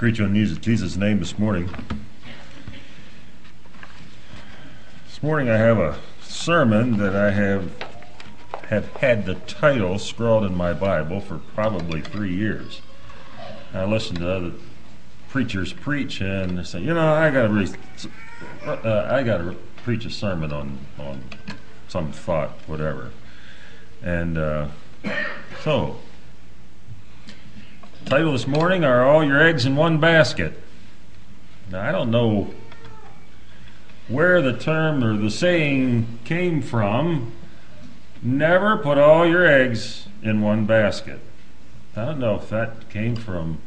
Greet 0.00 0.16
you 0.16 0.24
in 0.24 0.62
Jesus' 0.62 0.96
name 0.96 1.18
this 1.18 1.38
morning. 1.38 1.68
This 5.06 5.22
morning 5.22 5.50
I 5.50 5.58
have 5.58 5.76
a 5.76 5.98
sermon 6.22 6.96
that 6.96 7.14
I 7.14 7.32
have 7.32 7.70
have 8.70 8.96
had 8.96 9.26
the 9.26 9.34
title 9.34 9.98
scrawled 9.98 10.44
in 10.44 10.56
my 10.56 10.72
Bible 10.72 11.20
for 11.20 11.36
probably 11.36 12.00
three 12.00 12.34
years. 12.34 12.80
I 13.74 13.84
listen 13.84 14.16
to 14.20 14.32
other 14.32 14.52
preachers 15.28 15.74
preach 15.74 16.22
and 16.22 16.56
they 16.56 16.64
say, 16.64 16.80
you 16.80 16.94
know, 16.94 17.12
I 17.12 17.30
got 17.30 17.48
to 17.48 17.52
re- 17.52 17.74
uh, 18.64 19.06
I 19.10 19.22
got 19.22 19.36
to 19.36 19.54
preach 19.84 20.06
a 20.06 20.10
sermon 20.10 20.50
on 20.50 20.78
on 20.98 21.24
some 21.88 22.10
thought, 22.10 22.52
whatever. 22.66 23.10
And 24.02 24.38
uh, 24.38 24.68
so 25.62 25.98
Title 28.06 28.32
this 28.32 28.46
morning 28.46 28.82
are 28.84 29.06
All 29.06 29.22
Your 29.22 29.40
Eggs 29.40 29.66
in 29.66 29.76
One 29.76 29.98
Basket. 29.98 30.58
Now, 31.70 31.88
I 31.88 31.92
don't 31.92 32.10
know 32.10 32.52
where 34.08 34.42
the 34.42 34.56
term 34.56 35.04
or 35.04 35.16
the 35.16 35.30
saying 35.30 36.18
came 36.24 36.60
from. 36.60 37.32
Never 38.20 38.76
put 38.76 38.98
all 38.98 39.24
your 39.26 39.46
eggs 39.46 40.08
in 40.22 40.42
one 40.42 40.66
basket. 40.66 41.20
I 41.96 42.04
don't 42.04 42.18
know 42.18 42.34
if 42.34 42.50
that 42.50 42.90
came 42.90 43.14
from, 43.14 43.58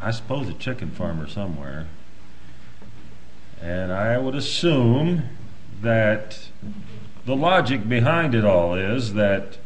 I 0.00 0.12
suppose, 0.12 0.48
a 0.48 0.54
chicken 0.54 0.92
farmer 0.92 1.26
somewhere. 1.26 1.88
And 3.60 3.92
I 3.92 4.16
would 4.18 4.36
assume 4.36 5.24
that 5.82 6.48
the 7.26 7.34
logic 7.34 7.88
behind 7.88 8.36
it 8.36 8.44
all 8.44 8.74
is 8.74 9.14
that 9.14 9.58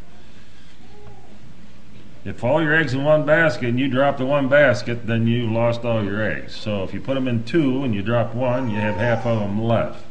if 2.24 2.44
all 2.44 2.62
your 2.62 2.74
eggs 2.74 2.94
in 2.94 3.02
one 3.02 3.26
basket 3.26 3.68
and 3.68 3.80
you 3.80 3.88
drop 3.88 4.18
the 4.18 4.26
one 4.26 4.48
basket, 4.48 5.06
then 5.06 5.26
you 5.26 5.52
lost 5.52 5.84
all 5.84 6.04
your 6.04 6.22
eggs. 6.22 6.54
So 6.54 6.84
if 6.84 6.94
you 6.94 7.00
put 7.00 7.14
them 7.14 7.26
in 7.26 7.42
two 7.44 7.82
and 7.82 7.94
you 7.94 8.02
drop 8.02 8.34
one, 8.34 8.70
you 8.70 8.76
have 8.76 8.96
half 8.96 9.26
of 9.26 9.40
them 9.40 9.60
left. 9.60 10.04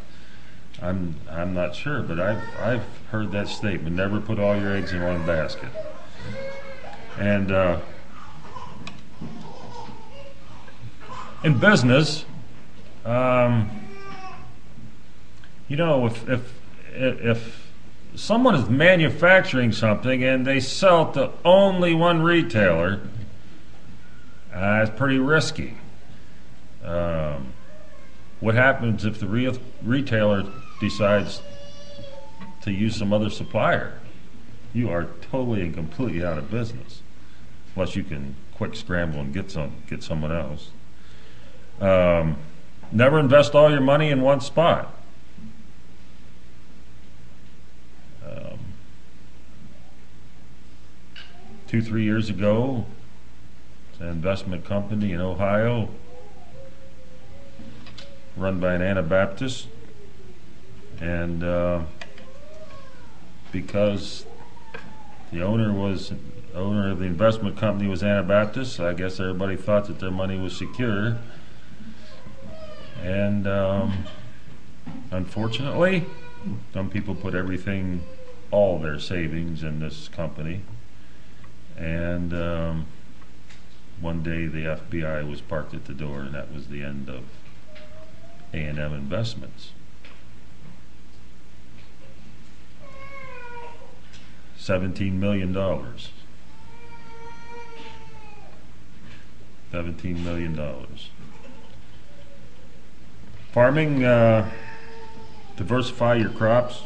I'm 0.81 1.15
I'm 1.29 1.53
not 1.53 1.75
sure, 1.75 2.01
but 2.01 2.19
I've 2.19 2.43
I've 2.59 2.83
heard 3.11 3.31
that 3.31 3.47
statement. 3.47 3.95
Never 3.95 4.19
put 4.19 4.39
all 4.39 4.55
your 4.59 4.75
eggs 4.75 4.91
in 4.91 5.03
one 5.03 5.25
basket. 5.25 5.69
And 7.19 7.51
uh, 7.51 7.79
in 11.43 11.59
business, 11.59 12.25
um, 13.05 13.69
you 15.67 15.77
know, 15.77 16.07
if 16.07 16.27
if 16.27 16.53
if 16.93 17.60
someone 18.15 18.55
is 18.55 18.69
manufacturing 18.69 19.71
something 19.71 20.23
and 20.23 20.45
they 20.45 20.59
sell 20.59 21.11
to 21.13 21.31
only 21.45 21.93
one 21.93 22.21
retailer, 22.21 23.01
uh, 24.53 24.85
it's 24.85 24.97
pretty 24.97 25.17
risky. 25.17 25.75
Um, 26.83 27.53
what 28.39 28.55
happens 28.55 29.05
if 29.05 29.19
the 29.19 29.27
re- 29.27 29.59
retailer 29.83 30.43
decides 30.79 31.41
to 32.63 32.71
use 32.71 32.95
some 32.95 33.13
other 33.13 33.29
supplier? 33.29 33.99
You 34.73 34.89
are 34.89 35.07
totally 35.29 35.61
and 35.61 35.73
completely 35.73 36.23
out 36.23 36.37
of 36.37 36.49
business, 36.49 37.01
unless 37.75 37.95
you 37.95 38.03
can 38.03 38.35
quick 38.55 38.75
scramble 38.75 39.19
and 39.19 39.33
get 39.33 39.51
some 39.51 39.71
get 39.89 40.03
someone 40.03 40.31
else. 40.31 40.69
Um, 41.79 42.37
never 42.91 43.19
invest 43.19 43.53
all 43.53 43.69
your 43.69 43.81
money 43.81 44.09
in 44.09 44.21
one 44.21 44.41
spot. 44.41 44.95
Two, 51.71 51.81
three 51.81 52.03
years 52.03 52.29
ago, 52.29 52.85
It's 53.91 54.01
an 54.01 54.09
investment 54.09 54.65
company 54.65 55.13
in 55.13 55.21
Ohio 55.21 55.87
run 58.35 58.59
by 58.59 58.73
an 58.73 58.81
Anabaptist. 58.81 59.67
And 60.99 61.43
uh, 61.43 61.83
because 63.53 64.25
the 65.31 65.41
owner 65.43 65.71
was 65.71 66.11
owner 66.53 66.91
of 66.91 66.99
the 66.99 67.05
investment 67.05 67.55
company 67.57 67.89
was 67.89 68.03
Anabaptist, 68.03 68.81
I 68.81 68.91
guess 68.91 69.19
everybody 69.21 69.55
thought 69.55 69.85
that 69.85 69.99
their 69.99 70.11
money 70.11 70.37
was 70.37 70.55
secure. 70.57 71.17
And 73.01 73.47
um, 73.47 74.03
unfortunately, 75.11 76.05
some 76.73 76.89
people 76.89 77.15
put 77.15 77.33
everything, 77.33 78.03
all 78.51 78.77
their 78.77 78.99
savings 78.99 79.63
in 79.63 79.79
this 79.79 80.07
company. 80.09 80.61
And 81.77 82.33
um, 82.33 82.85
one 83.99 84.21
day 84.21 84.45
the 84.45 84.65
FBI 84.65 85.27
was 85.27 85.41
parked 85.41 85.73
at 85.73 85.85
the 85.85 85.93
door, 85.93 86.19
and 86.19 86.35
that 86.35 86.53
was 86.53 86.67
the 86.67 86.83
end 86.83 87.09
of 87.09 87.23
A&M 88.53 88.77
Investments. 88.77 89.71
Seventeen 94.57 95.19
million 95.19 95.53
dollars. 95.53 96.09
Seventeen 99.71 100.23
million 100.23 100.55
dollars. 100.55 101.09
Farming, 103.51 104.03
uh, 104.03 104.49
diversify 105.57 106.15
your 106.15 106.29
crops. 106.29 106.83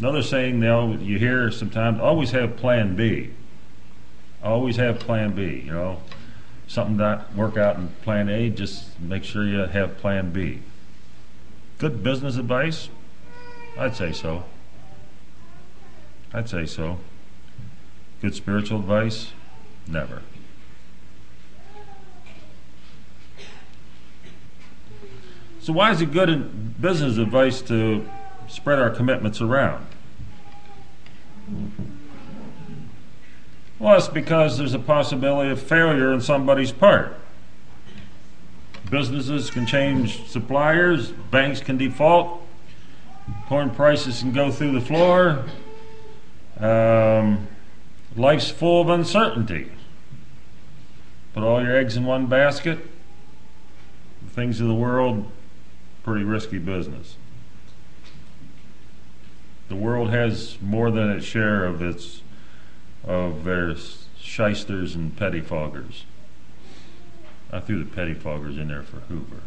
Another 0.00 0.22
saying 0.22 0.60
they'll, 0.60 0.98
you 0.98 1.18
hear 1.18 1.50
sometimes, 1.50 2.00
always 2.00 2.30
have 2.30 2.56
plan 2.56 2.96
B. 2.96 3.28
Always 4.42 4.76
have 4.76 4.98
plan 4.98 5.34
B, 5.34 5.62
you 5.66 5.72
know. 5.72 6.00
Something 6.66 6.96
not 6.96 7.34
work 7.34 7.58
out 7.58 7.76
in 7.76 7.88
plan 8.02 8.30
A, 8.30 8.48
just 8.48 8.98
make 8.98 9.24
sure 9.24 9.44
you 9.44 9.58
have 9.58 9.98
plan 9.98 10.30
B. 10.30 10.60
Good 11.76 12.02
business 12.02 12.36
advice? 12.36 12.88
I'd 13.78 13.94
say 13.94 14.12
so. 14.12 14.44
I'd 16.32 16.48
say 16.48 16.64
so. 16.64 16.98
Good 18.22 18.34
spiritual 18.34 18.78
advice? 18.78 19.32
Never. 19.86 20.22
So, 25.60 25.74
why 25.74 25.90
is 25.90 26.00
it 26.00 26.10
good 26.10 26.30
in 26.30 26.74
business 26.80 27.18
advice 27.18 27.60
to 27.62 28.08
spread 28.50 28.78
our 28.78 28.90
commitments 28.90 29.40
around? 29.40 29.86
Well, 33.78 33.94
that's 33.94 34.08
because 34.08 34.58
there's 34.58 34.74
a 34.74 34.78
possibility 34.78 35.50
of 35.50 35.62
failure 35.62 36.12
on 36.12 36.20
somebody's 36.20 36.72
part. 36.72 37.16
Businesses 38.90 39.50
can 39.50 39.66
change 39.66 40.28
suppliers, 40.28 41.12
banks 41.30 41.60
can 41.60 41.78
default, 41.78 42.42
corn 43.46 43.70
prices 43.70 44.20
can 44.20 44.32
go 44.32 44.50
through 44.50 44.72
the 44.72 44.80
floor. 44.80 45.44
Um, 46.58 47.46
life's 48.16 48.50
full 48.50 48.82
of 48.82 48.90
uncertainty. 48.90 49.70
Put 51.32 51.44
all 51.44 51.62
your 51.62 51.76
eggs 51.76 51.96
in 51.96 52.04
one 52.04 52.26
basket. 52.26 52.80
Things 54.30 54.60
of 54.60 54.68
the 54.68 54.74
world, 54.74 55.30
pretty 56.02 56.24
risky 56.24 56.58
business. 56.58 57.16
The 59.70 59.76
world 59.76 60.10
has 60.10 60.58
more 60.60 60.90
than 60.90 61.10
its 61.10 61.24
share 61.24 61.64
of 61.64 61.80
its 61.80 62.22
of 63.04 63.44
their 63.44 63.76
shysters 64.18 64.96
and 64.96 65.16
pettifoggers. 65.16 66.02
I 67.52 67.60
threw 67.60 67.78
the 67.78 67.88
pettifoggers 67.88 68.60
in 68.60 68.66
there 68.66 68.82
for 68.82 68.98
Hoover. 69.02 69.42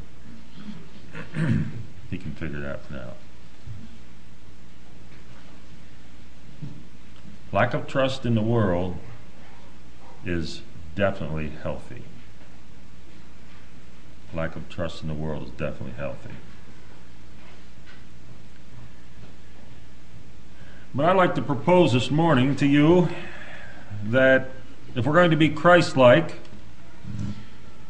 he 2.09 2.17
can 2.17 2.35
figure 2.35 2.61
that 2.61 2.75
out. 2.75 2.91
Now. 2.91 3.13
Lack 7.51 7.73
of 7.73 7.85
trust 7.85 8.25
in 8.25 8.33
the 8.33 8.41
world 8.41 8.97
is 10.25 10.61
definitely 10.95 11.49
healthy. 11.49 12.03
Lack 14.33 14.55
of 14.55 14.69
trust 14.69 15.01
in 15.01 15.09
the 15.09 15.13
world 15.13 15.47
is 15.47 15.51
definitely 15.51 15.95
healthy. 15.97 16.31
But 20.95 21.05
I'd 21.05 21.15
like 21.15 21.33
to 21.35 21.41
propose 21.41 21.91
this 21.91 22.11
morning 22.11 22.55
to 22.57 22.67
you 22.67 23.09
that 24.05 24.51
if 24.93 25.07
we're 25.07 25.13
going 25.13 25.31
to 25.31 25.37
be 25.37 25.49
Christ 25.49 25.97
like, 25.97 26.35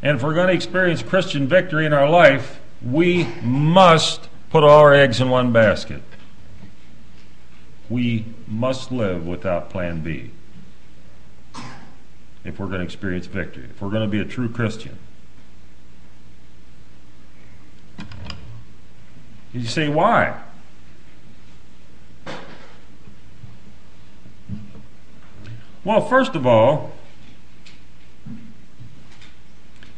and 0.01 0.15
if 0.15 0.23
we're 0.23 0.33
going 0.33 0.47
to 0.47 0.53
experience 0.53 1.03
Christian 1.03 1.45
victory 1.45 1.85
in 1.85 1.91
our 1.91 2.09
life, 2.09 2.61
we 2.81 3.25
must 3.41 4.29
put 4.51 4.63
all 4.63 4.79
our 4.79 4.93
eggs 4.93 5.19
in 5.19 5.29
one 5.29 5.51
basket. 5.51 6.01
We 7.89 8.25
must 8.47 8.89
live 8.89 9.27
without 9.27 9.69
plan 9.69 10.01
B 10.01 10.31
if 12.45 12.57
we're 12.57 12.67
going 12.67 12.79
to 12.79 12.85
experience 12.85 13.25
victory, 13.25 13.65
if 13.69 13.81
we're 13.81 13.89
going 13.89 14.03
to 14.03 14.11
be 14.11 14.19
a 14.19 14.25
true 14.25 14.47
Christian. 14.47 14.97
You 19.53 19.65
say, 19.65 19.89
why? 19.89 20.41
Well, 25.83 26.01
first 26.01 26.35
of 26.35 26.45
all, 26.45 26.93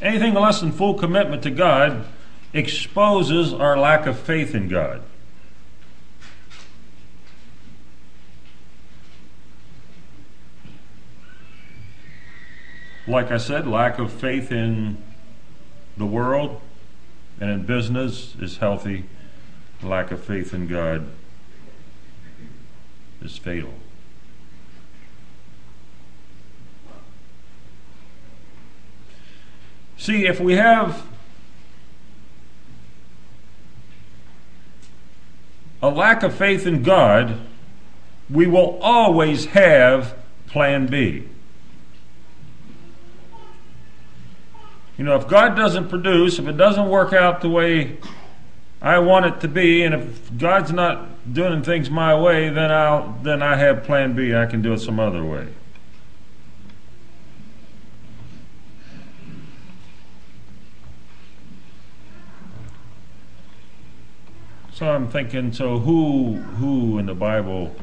Anything 0.05 0.33
less 0.35 0.59
than 0.59 0.71
full 0.71 0.93
commitment 0.93 1.41
to 1.41 1.49
God 1.49 2.05
exposes 2.53 3.53
our 3.53 3.75
lack 3.75 4.05
of 4.05 4.19
faith 4.19 4.53
in 4.53 4.67
God. 4.67 5.01
Like 13.07 13.31
I 13.31 13.37
said, 13.37 13.67
lack 13.67 13.97
of 13.97 14.11
faith 14.11 14.51
in 14.51 14.97
the 15.97 16.05
world 16.05 16.61
and 17.39 17.49
in 17.49 17.65
business 17.65 18.35
is 18.39 18.57
healthy. 18.57 19.05
Lack 19.81 20.11
of 20.11 20.23
faith 20.23 20.53
in 20.53 20.67
God 20.67 21.07
is 23.21 23.37
fatal. 23.37 23.73
See, 29.97 30.25
if 30.25 30.39
we 30.39 30.53
have 30.53 31.05
a 35.81 35.89
lack 35.89 36.23
of 36.23 36.35
faith 36.35 36.65
in 36.65 36.83
God, 36.83 37.39
we 38.29 38.47
will 38.47 38.79
always 38.81 39.45
have 39.47 40.15
plan 40.47 40.87
B. 40.87 41.27
You 44.97 45.03
know, 45.03 45.15
if 45.15 45.27
God 45.27 45.55
doesn't 45.55 45.89
produce, 45.89 46.39
if 46.39 46.47
it 46.47 46.57
doesn't 46.57 46.87
work 46.87 47.11
out 47.13 47.41
the 47.41 47.49
way 47.49 47.97
I 48.81 48.99
want 48.99 49.25
it 49.25 49.41
to 49.41 49.47
be, 49.47 49.83
and 49.83 49.93
if 49.93 50.37
God's 50.37 50.71
not 50.71 51.33
doing 51.33 51.63
things 51.63 51.89
my 51.89 52.17
way, 52.17 52.49
then 52.49 52.71
I'll 52.71 53.17
then 53.21 53.41
I 53.41 53.55
have 53.57 53.83
plan 53.83 54.15
B. 54.15 54.33
I 54.35 54.45
can 54.45 54.61
do 54.61 54.73
it 54.73 54.79
some 54.79 54.99
other 54.99 55.23
way. 55.23 55.47
So 64.75 64.89
I'm 64.89 65.07
thinking, 65.07 65.53
so 65.53 65.79
who 65.79 66.33
who 66.33 66.99
in 66.99 67.05
the 67.05 67.15
Bible 67.15 67.73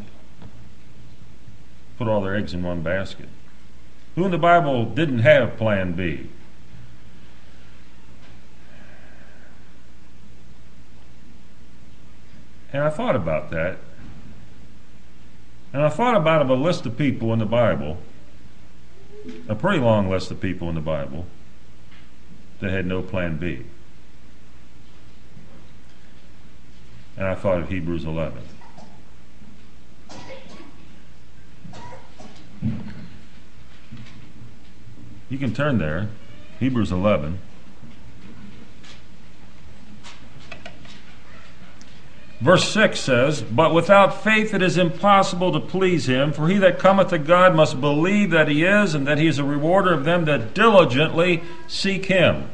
put 1.96 2.06
all 2.06 2.20
their 2.20 2.36
eggs 2.36 2.52
in 2.52 2.62
one 2.62 2.82
basket? 2.82 3.30
Who 4.14 4.26
in 4.26 4.30
the 4.30 4.36
Bible 4.36 4.84
didn't 4.84 5.20
have 5.20 5.56
plan 5.56 5.92
B? 5.94 6.28
And 12.74 12.84
I 12.84 12.90
thought 12.90 13.16
about 13.16 13.50
that. 13.52 13.78
And 15.72 15.80
I 15.80 15.88
thought 15.88 16.14
about 16.14 16.44
a 16.44 16.52
list 16.52 16.84
of 16.84 16.98
people 16.98 17.32
in 17.32 17.38
the 17.38 17.46
Bible, 17.46 17.96
a 19.48 19.54
pretty 19.54 19.78
long 19.78 20.10
list 20.10 20.30
of 20.30 20.42
people 20.42 20.68
in 20.68 20.74
the 20.74 20.82
Bible, 20.82 21.24
that 22.60 22.70
had 22.70 22.84
no 22.84 23.00
plan 23.00 23.38
B. 23.38 23.64
And 27.16 27.26
I 27.26 27.34
thought 27.34 27.60
of 27.60 27.68
Hebrews 27.68 28.04
11. 28.04 28.42
You 35.28 35.38
can 35.38 35.54
turn 35.54 35.78
there, 35.78 36.08
Hebrews 36.60 36.92
11. 36.92 37.38
Verse 42.42 42.68
6 42.70 42.98
says, 42.98 43.40
But 43.40 43.72
without 43.72 44.24
faith 44.24 44.52
it 44.52 44.62
is 44.62 44.76
impossible 44.76 45.52
to 45.52 45.60
please 45.60 46.08
him, 46.08 46.32
for 46.32 46.48
he 46.48 46.58
that 46.58 46.80
cometh 46.80 47.10
to 47.10 47.18
God 47.18 47.54
must 47.54 47.80
believe 47.80 48.30
that 48.30 48.48
he 48.48 48.64
is, 48.64 48.94
and 48.94 49.06
that 49.06 49.18
he 49.18 49.28
is 49.28 49.38
a 49.38 49.44
rewarder 49.44 49.94
of 49.94 50.04
them 50.04 50.24
that 50.24 50.52
diligently 50.52 51.42
seek 51.68 52.06
him. 52.06 52.50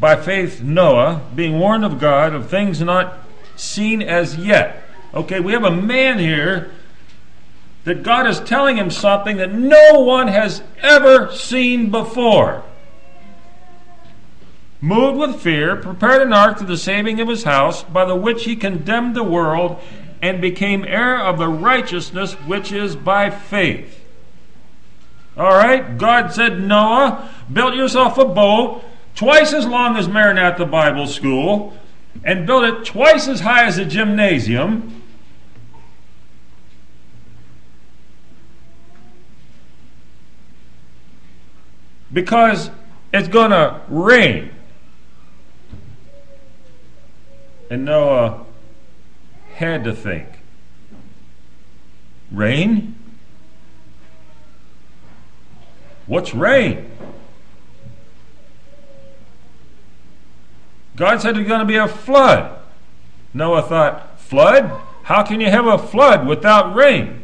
By 0.00 0.16
faith, 0.16 0.62
Noah, 0.62 1.22
being 1.34 1.58
warned 1.58 1.84
of 1.84 1.98
God 1.98 2.32
of 2.32 2.48
things 2.48 2.80
not 2.80 3.18
seen 3.56 4.00
as 4.02 4.36
yet. 4.36 4.84
Okay, 5.12 5.40
we 5.40 5.52
have 5.52 5.64
a 5.64 5.70
man 5.70 6.18
here 6.18 6.70
that 7.84 8.02
God 8.02 8.26
is 8.26 8.40
telling 8.40 8.76
him 8.76 8.90
something 8.90 9.38
that 9.38 9.52
no 9.52 10.00
one 10.00 10.28
has 10.28 10.62
ever 10.82 11.32
seen 11.32 11.90
before 11.90 12.62
moved 14.80 15.18
with 15.18 15.40
fear, 15.40 15.76
prepared 15.76 16.22
an 16.22 16.32
ark 16.32 16.58
to 16.58 16.64
the 16.64 16.76
saving 16.76 17.20
of 17.20 17.28
his 17.28 17.44
house, 17.44 17.82
by 17.82 18.04
the 18.04 18.14
which 18.14 18.44
he 18.44 18.54
condemned 18.54 19.14
the 19.14 19.24
world 19.24 19.80
and 20.22 20.40
became 20.40 20.84
heir 20.84 21.18
of 21.18 21.38
the 21.38 21.48
righteousness 21.48 22.34
which 22.46 22.72
is 22.72 22.96
by 22.96 23.30
faith. 23.30 24.04
All 25.36 25.54
right, 25.54 25.96
God 25.96 26.32
said, 26.32 26.60
Noah, 26.60 27.28
build 27.52 27.74
yourself 27.74 28.18
a 28.18 28.24
boat 28.24 28.84
twice 29.18 29.52
as 29.52 29.66
long 29.66 29.96
as 29.96 30.06
Maranatha 30.06 30.64
Bible 30.64 31.08
School 31.08 31.76
and 32.22 32.46
build 32.46 32.62
it 32.62 32.84
twice 32.84 33.26
as 33.26 33.40
high 33.40 33.64
as 33.64 33.76
a 33.76 33.84
gymnasium. 33.84 35.02
Because 42.12 42.70
it's 43.12 43.26
going 43.26 43.50
to 43.50 43.80
rain. 43.88 44.52
And 47.72 47.84
Noah 47.84 48.46
had 49.54 49.82
to 49.82 49.92
think 49.92 50.28
rain? 52.30 52.94
What's 56.06 56.32
rain? 56.32 56.88
God 60.98 61.22
said 61.22 61.36
there's 61.36 61.46
going 61.46 61.60
to 61.60 61.66
be 61.66 61.76
a 61.76 61.88
flood. 61.88 62.58
Noah 63.32 63.62
thought, 63.62 64.18
Flood? 64.18 64.70
How 65.04 65.22
can 65.22 65.40
you 65.40 65.48
have 65.48 65.66
a 65.66 65.78
flood 65.78 66.26
without 66.26 66.74
rain? 66.74 67.22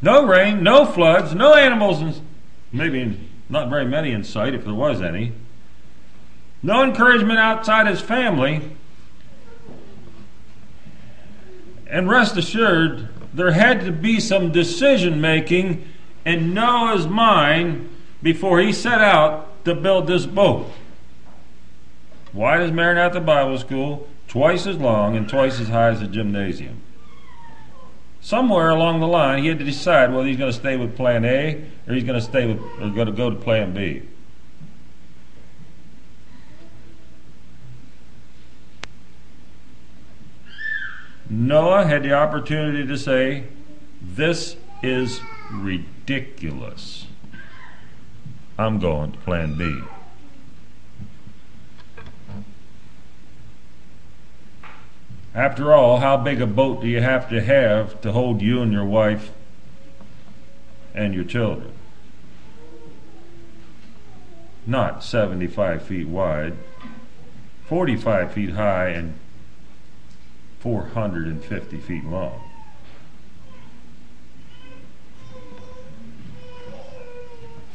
No 0.00 0.24
rain, 0.24 0.62
no 0.62 0.86
floods, 0.86 1.34
no 1.34 1.54
animals, 1.54 2.00
and 2.00 2.22
maybe 2.72 3.20
not 3.50 3.68
very 3.68 3.84
many 3.84 4.12
in 4.12 4.24
sight 4.24 4.54
if 4.54 4.64
there 4.64 4.72
was 4.72 5.02
any. 5.02 5.32
No 6.62 6.82
encouragement 6.82 7.38
outside 7.38 7.86
his 7.86 8.00
family. 8.00 8.74
And 11.86 12.08
rest 12.08 12.38
assured, 12.38 13.08
there 13.32 13.52
had 13.52 13.84
to 13.84 13.92
be 13.92 14.20
some 14.20 14.52
decision 14.52 15.20
making 15.20 15.86
in 16.24 16.52
Noah's 16.52 17.06
mind 17.06 17.88
before 18.22 18.60
he 18.60 18.72
set 18.72 19.00
out 19.00 19.64
to 19.64 19.74
build 19.74 20.06
this 20.06 20.26
boat. 20.26 20.70
Why 22.32 22.58
does 22.58 22.70
Maranatha 22.70 23.20
Bible 23.20 23.58
School 23.58 24.08
twice 24.28 24.66
as 24.66 24.76
long 24.76 25.16
and 25.16 25.28
twice 25.28 25.60
as 25.60 25.68
high 25.68 25.88
as 25.88 26.02
a 26.02 26.06
gymnasium? 26.06 26.82
somewhere 28.20 28.70
along 28.70 29.00
the 29.00 29.06
line, 29.06 29.42
he 29.42 29.48
had 29.48 29.58
to 29.58 29.64
decide 29.64 30.12
whether 30.12 30.28
he's 30.28 30.36
going 30.36 30.52
to 30.52 30.58
stay 30.58 30.76
with 30.76 30.96
Plan 30.96 31.24
A 31.24 31.64
or 31.86 31.94
he's 31.94 32.04
going 32.04 32.18
to 32.18 32.24
stay 32.24 32.46
with 32.46 32.58
or 32.80 32.90
going 32.90 33.06
to 33.06 33.12
go 33.12 33.30
to 33.30 33.36
Plan 33.36 33.72
B. 33.74 34.02
Noah 41.32 41.86
had 41.86 42.02
the 42.02 42.12
opportunity 42.12 42.84
to 42.84 42.98
say, 42.98 43.44
This 44.02 44.56
is 44.82 45.20
ridiculous. 45.52 47.06
I'm 48.58 48.80
going 48.80 49.12
to 49.12 49.18
Plan 49.18 49.56
B. 49.56 49.80
After 55.32 55.72
all, 55.72 55.98
how 55.98 56.16
big 56.16 56.42
a 56.42 56.46
boat 56.46 56.82
do 56.82 56.88
you 56.88 57.00
have 57.00 57.30
to 57.30 57.40
have 57.40 58.00
to 58.00 58.10
hold 58.10 58.42
you 58.42 58.60
and 58.60 58.72
your 58.72 58.84
wife 58.84 59.30
and 60.92 61.14
your 61.14 61.22
children? 61.22 61.72
Not 64.66 65.04
75 65.04 65.84
feet 65.84 66.08
wide, 66.08 66.54
45 67.66 68.32
feet 68.32 68.50
high, 68.50 68.88
and 68.88 69.14
450 70.60 71.80
feet 71.80 72.04
long. 72.04 72.40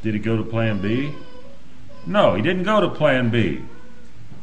Did 0.02 0.14
he 0.14 0.20
go 0.20 0.38
to 0.38 0.44
Plan 0.44 0.82
B? 0.82 1.14
No, 2.06 2.36
he 2.36 2.42
didn't 2.44 2.64
go 2.64 2.80
to 2.80 2.90
Plan 2.90 3.30
B. 3.30 3.64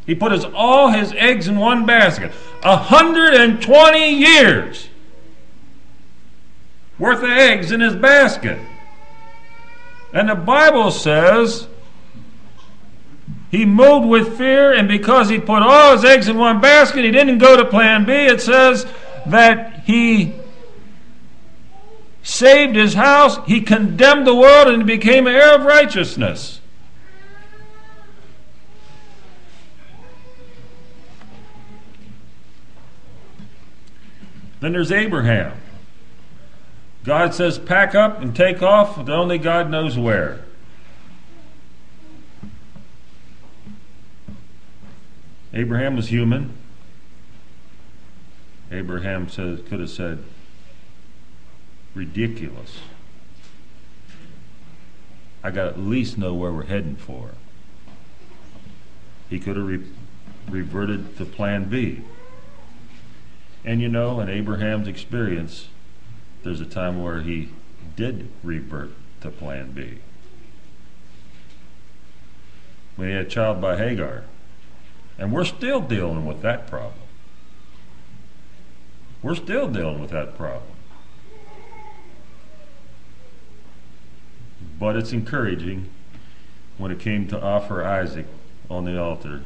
He 0.06 0.16
put 0.16 0.32
his, 0.32 0.44
all 0.44 0.90
his 0.90 1.12
eggs 1.12 1.46
in 1.46 1.56
one 1.56 1.86
basket. 1.86 2.32
120 2.62 4.10
years 4.10 4.88
worth 6.98 7.22
of 7.22 7.30
eggs 7.30 7.70
in 7.70 7.80
his 7.80 7.94
basket. 7.94 8.58
And 10.12 10.28
the 10.28 10.34
Bible 10.34 10.90
says 10.90 11.68
he 13.52 13.66
moved 13.66 14.08
with 14.08 14.38
fear, 14.38 14.72
and 14.72 14.88
because 14.88 15.28
he 15.28 15.38
put 15.38 15.62
all 15.62 15.92
his 15.92 16.06
eggs 16.06 16.26
in 16.26 16.38
one 16.38 16.62
basket, 16.62 17.04
he 17.04 17.10
didn't 17.10 17.36
go 17.36 17.54
to 17.54 17.66
plan 17.66 18.06
B. 18.06 18.12
It 18.12 18.40
says 18.40 18.86
that 19.26 19.82
he 19.84 20.32
saved 22.22 22.74
his 22.74 22.94
house, 22.94 23.36
he 23.46 23.60
condemned 23.60 24.26
the 24.26 24.34
world, 24.34 24.68
and 24.68 24.86
became 24.86 25.26
heir 25.26 25.54
of 25.54 25.66
righteousness. 25.66 26.60
Then 34.60 34.72
there's 34.72 34.92
Abraham. 34.92 35.52
God 37.04 37.34
says, 37.34 37.58
pack 37.58 37.94
up 37.94 38.22
and 38.22 38.34
take 38.34 38.62
off, 38.62 38.96
but 38.96 39.10
only 39.10 39.36
God 39.36 39.68
knows 39.68 39.98
where. 39.98 40.42
Abraham 45.54 45.96
was 45.96 46.08
human. 46.08 46.56
Abraham 48.70 49.26
could 49.26 49.80
have 49.80 49.90
said, 49.90 50.24
ridiculous. 51.94 52.78
I 55.44 55.50
got 55.50 55.64
to 55.64 55.70
at 55.70 55.78
least 55.78 56.16
know 56.16 56.32
where 56.32 56.52
we're 56.52 56.64
heading 56.64 56.96
for. 56.96 57.32
He 59.28 59.38
could 59.38 59.56
have 59.56 59.66
re- 59.66 59.84
reverted 60.48 61.18
to 61.18 61.24
plan 61.26 61.64
B. 61.64 62.00
And 63.64 63.80
you 63.80 63.88
know, 63.88 64.20
in 64.20 64.28
Abraham's 64.28 64.88
experience, 64.88 65.68
there's 66.42 66.60
a 66.60 66.66
time 66.66 67.02
where 67.02 67.20
he 67.20 67.50
did 67.94 68.28
revert 68.42 68.90
to 69.20 69.30
plan 69.30 69.72
B. 69.72 69.98
When 72.96 73.08
he 73.08 73.14
had 73.14 73.26
a 73.26 73.28
child 73.28 73.60
by 73.60 73.76
Hagar. 73.76 74.24
And 75.22 75.30
we're 75.30 75.44
still 75.44 75.80
dealing 75.80 76.26
with 76.26 76.42
that 76.42 76.66
problem. 76.66 76.98
We're 79.22 79.36
still 79.36 79.68
dealing 79.68 80.00
with 80.00 80.10
that 80.10 80.36
problem. 80.36 80.72
But 84.80 84.96
it's 84.96 85.12
encouraging 85.12 85.88
when 86.76 86.90
it 86.90 86.98
came 86.98 87.28
to 87.28 87.40
offer 87.40 87.84
Isaac 87.84 88.26
on 88.68 88.84
the 88.84 89.00
altar. 89.00 89.44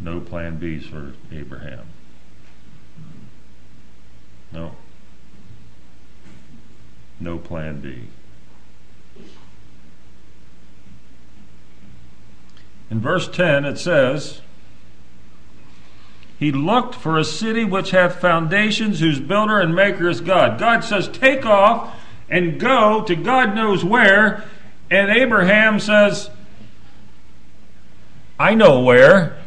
No 0.00 0.18
plan 0.18 0.56
B's 0.56 0.86
for 0.86 1.12
Abraham. 1.30 1.86
No. 4.50 4.72
No 7.20 7.38
plan 7.38 7.80
B. 7.80 8.08
In 12.92 13.00
verse 13.00 13.26
10, 13.26 13.64
it 13.64 13.78
says, 13.78 14.42
He 16.38 16.52
looked 16.52 16.94
for 16.94 17.16
a 17.16 17.24
city 17.24 17.64
which 17.64 17.92
hath 17.92 18.20
foundations, 18.20 19.00
whose 19.00 19.18
builder 19.18 19.58
and 19.58 19.74
maker 19.74 20.10
is 20.10 20.20
God. 20.20 20.60
God 20.60 20.84
says, 20.84 21.08
Take 21.08 21.46
off 21.46 21.96
and 22.28 22.60
go 22.60 23.02
to 23.04 23.16
God 23.16 23.54
knows 23.54 23.82
where. 23.82 24.44
And 24.90 25.10
Abraham 25.10 25.80
says, 25.80 26.28
I 28.38 28.54
know 28.54 28.82
where. 28.82 29.38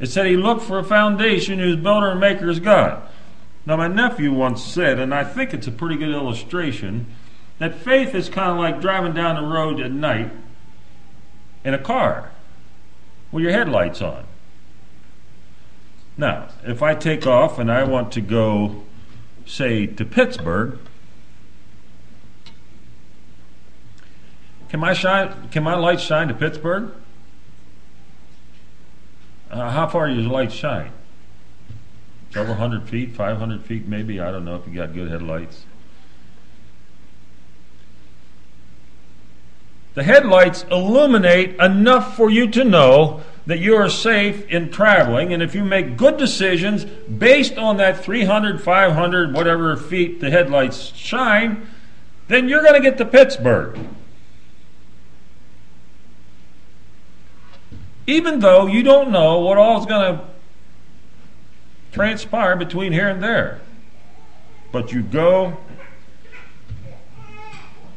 It 0.00 0.06
said 0.06 0.24
he 0.24 0.38
looked 0.38 0.62
for 0.62 0.78
a 0.78 0.84
foundation 0.84 1.58
whose 1.58 1.76
builder 1.76 2.08
and 2.08 2.20
maker 2.20 2.48
is 2.48 2.58
God. 2.58 3.06
Now, 3.66 3.76
my 3.76 3.88
nephew 3.88 4.32
once 4.32 4.64
said, 4.64 4.98
and 4.98 5.12
I 5.12 5.24
think 5.24 5.52
it's 5.52 5.66
a 5.66 5.72
pretty 5.72 5.96
good 5.96 6.08
illustration, 6.08 7.06
that 7.58 7.76
faith 7.76 8.14
is 8.14 8.28
kind 8.28 8.50
of 8.50 8.58
like 8.58 8.80
driving 8.80 9.12
down 9.12 9.36
the 9.36 9.48
road 9.48 9.80
at 9.80 9.92
night 9.92 10.30
in 11.64 11.74
a 11.74 11.78
car 11.78 12.30
with 13.30 13.42
your 13.42 13.52
headlights 13.52 14.02
on. 14.02 14.24
Now, 16.16 16.48
if 16.64 16.82
I 16.82 16.94
take 16.94 17.26
off 17.26 17.58
and 17.58 17.70
I 17.70 17.84
want 17.84 18.12
to 18.12 18.20
go, 18.20 18.84
say, 19.46 19.86
to 19.86 20.04
Pittsburgh, 20.04 20.78
can 24.68 24.78
my 24.78 24.92
shine? 24.92 25.48
Can 25.50 25.64
my 25.64 25.74
light 25.74 26.00
shine 26.00 26.28
to 26.28 26.34
Pittsburgh? 26.34 26.92
Uh, 29.50 29.70
how 29.70 29.88
far 29.88 30.08
does 30.08 30.18
your 30.18 30.30
light 30.32 30.52
shine? 30.52 30.92
Several 32.32 32.56
hundred 32.56 32.88
feet, 32.88 33.14
500 33.14 33.64
feet 33.64 33.86
maybe. 33.86 34.20
I 34.20 34.32
don't 34.32 34.44
know 34.44 34.56
if 34.56 34.66
you 34.66 34.74
got 34.74 34.92
good 34.92 35.08
headlights. 35.10 35.64
The 39.94 40.02
headlights 40.02 40.64
illuminate 40.70 41.56
enough 41.56 42.16
for 42.16 42.28
you 42.28 42.48
to 42.50 42.64
know 42.64 43.22
that 43.46 43.58
you 43.58 43.76
are 43.76 43.88
safe 43.88 44.48
in 44.48 44.70
traveling. 44.70 45.32
And 45.32 45.42
if 45.42 45.54
you 45.54 45.64
make 45.64 45.96
good 45.96 46.16
decisions 46.16 46.84
based 46.84 47.56
on 47.58 47.76
that 47.76 48.02
300, 48.02 48.62
500, 48.62 49.34
whatever 49.34 49.76
feet 49.76 50.20
the 50.20 50.30
headlights 50.30 50.92
shine, 50.94 51.68
then 52.28 52.48
you're 52.48 52.62
going 52.62 52.74
to 52.74 52.80
get 52.80 52.98
to 52.98 53.04
Pittsburgh. 53.04 53.78
even 58.06 58.40
though 58.40 58.66
you 58.66 58.82
don't 58.82 59.10
know 59.10 59.40
what 59.40 59.58
all 59.58 59.80
is 59.80 59.86
going 59.86 60.18
to 60.18 60.24
transpire 61.92 62.56
between 62.56 62.92
here 62.92 63.08
and 63.08 63.22
there. 63.22 63.60
But 64.72 64.92
you 64.92 65.02
go 65.02 65.58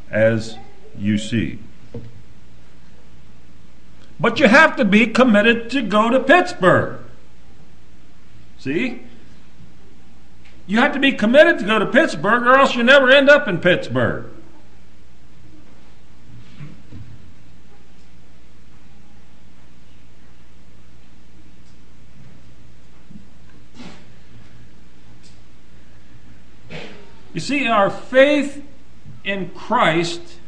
as 0.10 0.56
you 0.98 1.18
see. 1.18 1.60
But 4.20 4.40
you 4.40 4.48
have 4.48 4.76
to 4.78 4.86
be 4.86 5.08
committed 5.08 5.70
to 5.72 5.82
go 5.82 6.10
to 6.10 6.20
Pittsburgh. 6.20 7.00
See? 8.58 9.02
You 10.66 10.80
have 10.80 10.94
to 10.94 11.00
be 11.00 11.14
committed 11.14 11.60
to 11.60 11.66
go 11.66 11.80
to 11.80 11.86
Pittsburgh, 11.86 12.44
or 12.44 12.56
else 12.56 12.76
you 12.76 12.84
never 12.84 13.10
end 13.10 13.30
up 13.30 13.48
in 13.48 13.60
Pittsburgh. 13.60 14.26
You 27.34 27.42
see, 27.42 27.68
our 27.68 27.92
faith 27.92 28.66
in 29.24 29.50
Christ 29.52 30.40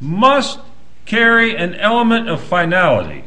must 0.00 0.58
carry 1.06 1.56
an 1.56 1.74
element 1.74 2.28
of 2.28 2.42
finality. 2.42 3.24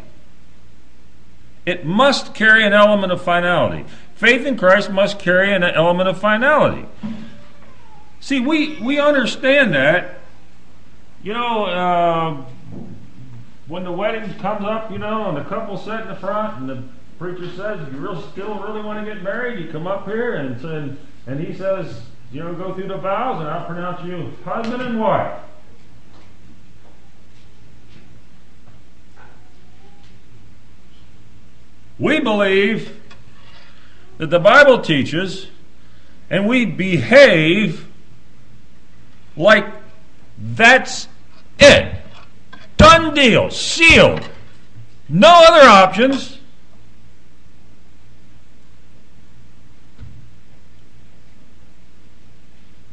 It 1.66 1.86
must 1.86 2.34
carry 2.34 2.66
an 2.66 2.74
element 2.74 3.12
of 3.12 3.22
finality. 3.22 3.86
Faith 4.16 4.46
in 4.46 4.58
Christ 4.58 4.90
must 4.90 5.20
carry 5.20 5.54
an 5.54 5.64
element 5.64 6.10
of 6.10 6.20
finality. 6.20 6.86
See, 8.20 8.40
we, 8.40 8.80
we 8.82 9.00
understand 9.00 9.74
that. 9.74 10.20
You 11.24 11.34
know, 11.34 11.66
uh, 11.66 12.46
when 13.68 13.84
the 13.84 13.92
wedding 13.92 14.34
comes 14.36 14.66
up, 14.66 14.92
you 14.92 14.98
know, 14.98 15.28
and 15.28 15.38
the 15.38 15.44
couple 15.44 15.78
sit 15.78 16.00
in 16.02 16.08
the 16.08 16.16
front, 16.16 16.58
and 16.60 16.70
the 16.70 16.84
preacher 17.20 17.50
says, 17.56 17.80
"You 17.92 18.00
real 18.00 18.22
still 18.32 18.56
really 18.60 18.82
want 18.82 19.06
to 19.06 19.14
get 19.14 19.22
married?" 19.24 19.60
You 19.60 19.72
come 19.72 19.88
up 19.88 20.06
here, 20.06 20.36
and 20.36 20.64
and, 20.64 20.98
and 21.26 21.40
he 21.40 21.54
says, 21.54 22.02
you 22.32 22.44
know, 22.44 22.54
go 22.54 22.74
through 22.74 22.88
the 22.88 22.98
vows, 22.98 23.40
and 23.42 23.50
I'll 23.50 23.66
pronounce 23.66 24.06
you 24.06 24.32
husband 24.44 24.82
and 24.82 25.00
wife. 25.00 25.40
We 32.00 32.20
believe 32.20 32.96
that 34.18 34.30
the 34.30 34.40
Bible 34.40 34.82
teaches, 34.82 35.48
and 36.30 36.48
we 36.48 36.66
behave 36.66 37.88
like 39.36 39.66
that's 40.38 41.08
it. 41.60 41.96
Done 42.78 43.14
deal, 43.14 43.50
sealed. 43.50 44.28
No 45.10 45.30
other 45.48 45.68
options. 45.68 46.40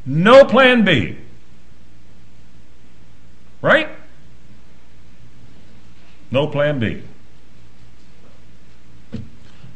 No 0.06 0.44
plan 0.44 0.84
B. 0.84 1.16
Right? 3.62 3.88
No 6.30 6.46
plan 6.46 6.78
B. 6.78 7.02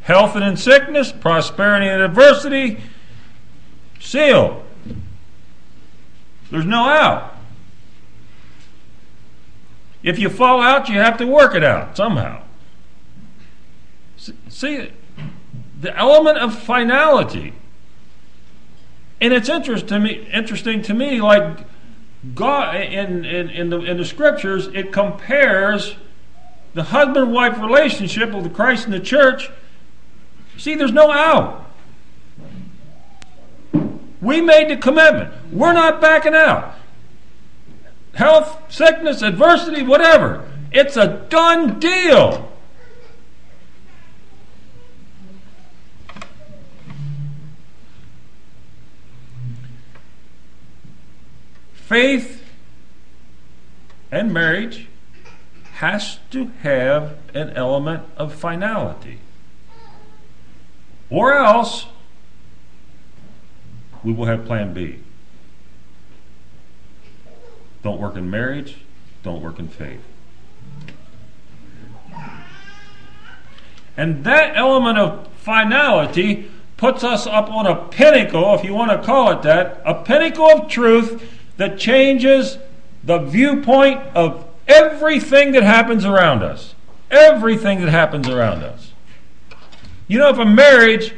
Health 0.09 0.35
and 0.35 0.45
in 0.45 0.57
sickness, 0.57 1.13
prosperity 1.13 1.87
and 1.87 2.03
adversity, 2.03 2.83
sealed. 4.01 4.65
There's 6.51 6.65
no 6.65 6.89
out. 6.89 7.37
If 10.03 10.19
you 10.19 10.29
fall 10.29 10.61
out, 10.61 10.89
you 10.89 10.99
have 10.99 11.19
to 11.19 11.27
work 11.27 11.55
it 11.55 11.63
out 11.63 11.97
somehow. 11.97 12.43
See, 14.49 14.91
the 15.81 15.97
element 15.97 16.39
of 16.39 16.59
finality 16.59 17.53
and 19.21 19.33
it's 19.33 19.49
interest 19.49 19.89
to 19.89 19.99
me, 19.99 20.29
interesting 20.33 20.83
to 20.83 20.95
me, 20.95 21.21
like 21.21 21.59
God 22.35 22.77
in, 22.77 23.25
in, 23.25 23.51
in, 23.51 23.71
the, 23.71 23.81
in 23.81 23.97
the 23.97 24.05
scriptures, 24.05 24.69
it 24.69 24.93
compares 24.93 25.97
the 26.75 26.85
husband 26.85 27.33
wife 27.33 27.59
relationship 27.59 28.33
with 28.33 28.55
Christ 28.55 28.85
and 28.85 28.95
the 28.95 29.01
church. 29.01 29.51
See, 30.59 30.75
there's 30.75 30.93
no 30.93 31.11
out. 31.11 31.65
We 34.21 34.41
made 34.41 34.69
the 34.69 34.77
commitment. 34.77 35.33
We're 35.53 35.73
not 35.73 36.01
backing 36.01 36.35
out. 36.35 36.75
Health, 38.15 38.61
sickness, 38.69 39.23
adversity, 39.23 39.83
whatever. 39.83 40.45
It's 40.73 40.97
a 40.97 41.25
done 41.29 41.79
deal. 41.79 42.53
Faith 51.73 52.45
and 54.11 54.35
marriage 54.35 54.89
has 55.75 56.19
to 56.33 56.47
have 56.63 57.17
an 57.33 57.51
element 57.51 58.03
of 58.17 58.35
finality. 58.35 59.21
Or 61.11 61.35
else 61.35 61.87
we 64.05 64.13
will 64.13 64.27
have 64.27 64.47
plan 64.47 64.75
B. 64.75 64.99
Don't 67.83 68.01
work 68.01 68.17
in 68.17 68.31
marriage, 68.31 68.77
don't 69.23 69.41
work 69.41 69.59
in 69.59 69.69
faith. 69.69 70.01
And 73.97 74.25
that 74.25 74.57
element 74.57 74.99
of 74.99 75.29
finality 75.39 76.51
puts 76.77 77.03
us 77.03 77.27
up 77.27 77.51
on 77.51 77.67
a 77.67 77.75
pinnacle, 77.89 78.55
if 78.55 78.63
you 78.63 78.73
want 78.73 78.91
to 78.93 79.05
call 79.05 79.33
it 79.33 79.43
that, 79.43 79.83
a 79.85 80.03
pinnacle 80.05 80.47
of 80.47 80.69
truth 80.69 81.23
that 81.57 81.79
changes 81.79 82.59
the 83.03 83.19
viewpoint 83.19 84.01
of 84.15 84.47
everything 84.69 85.53
that 85.53 85.65
happens 85.65 86.05
around 86.05 86.43
us. 86.43 86.75
Everything 87.11 87.81
that 87.81 87.89
happens 87.89 88.29
around 88.29 88.63
us. 88.63 88.88
You 90.09 90.19
know, 90.19 90.31
if 90.31 90.39
a 90.39 90.45
marriage 90.45 91.15